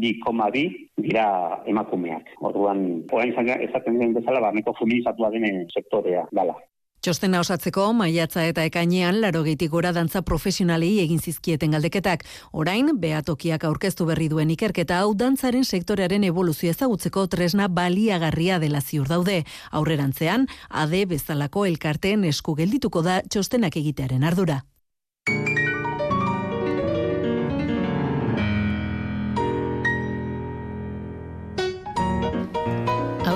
bi 0.00 0.18
koma 0.20 0.50
bi 0.50 0.66
dira 0.98 1.62
emakumeak. 1.66 2.34
Orduan, 2.40 2.84
orain 3.10 3.32
esaten 3.68 3.98
den 3.98 4.14
bezala, 4.14 4.40
ba, 4.40 4.52
meko 4.52 4.76
feminizatua 4.78 5.30
dene 5.32 5.66
sektorea 5.72 6.26
dala. 6.32 6.58
Txostena 7.02 7.40
osatzeko, 7.42 7.88
maiatza 7.98 8.44
eta 8.46 8.62
ekainean, 8.68 9.16
larogeitik 9.24 9.72
gora 9.72 9.90
dantza 9.90 10.20
profesionalei 10.22 11.00
egin 11.02 11.18
zizkieten 11.18 11.74
galdeketak. 11.74 12.22
Orain, 12.54 12.92
behatokiak 13.02 13.66
aurkeztu 13.66 14.06
berri 14.06 14.28
duen 14.30 14.52
ikerketa 14.54 15.00
hau 15.02 15.10
dantzaren 15.18 15.66
sektorearen 15.66 16.22
evoluzio 16.30 16.70
ezagutzeko 16.70 17.26
tresna 17.26 17.66
baliagarria 17.66 18.60
dela 18.62 18.80
ziur 18.80 19.10
daude. 19.10 19.40
Aurrerantzean, 19.72 20.46
ade 20.70 21.02
bezalako 21.10 21.66
elkarteen 21.72 22.22
esku 22.30 22.54
geldituko 22.54 23.02
da 23.02 23.18
txostenak 23.26 23.82
egitearen 23.82 24.22
ardura. 24.22 24.62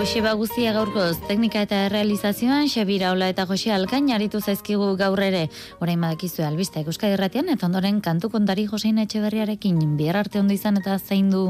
Hauxe 0.06 0.20
ba 0.22 0.36
guztia 0.38 0.70
gaurkoz, 0.70 1.16
teknika 1.26 1.64
eta 1.66 1.80
realizazioan 1.90 2.68
Xabira 2.70 3.10
Ola 3.10 3.26
eta 3.32 3.42
Jose 3.50 3.72
Alkain 3.74 4.12
aritu 4.14 4.38
zaizkigu 4.38 4.92
gaur 5.00 5.18
ere. 5.18 5.48
Orain 5.82 5.98
badakizu 5.98 6.46
albiste 6.46 6.84
Euskadi 6.86 7.18
Irratian 7.18 7.50
eta 7.50 7.66
ondoren 7.66 7.98
kantu 8.00 8.30
kontari 8.30 8.70
Josein 8.70 9.02
Etxeberriarekin 9.02 9.96
bihar 9.98 10.22
arte 10.22 10.38
ondo 10.38 10.54
izan 10.54 10.78
eta 10.78 11.00
zein 11.00 11.34
du. 11.34 11.48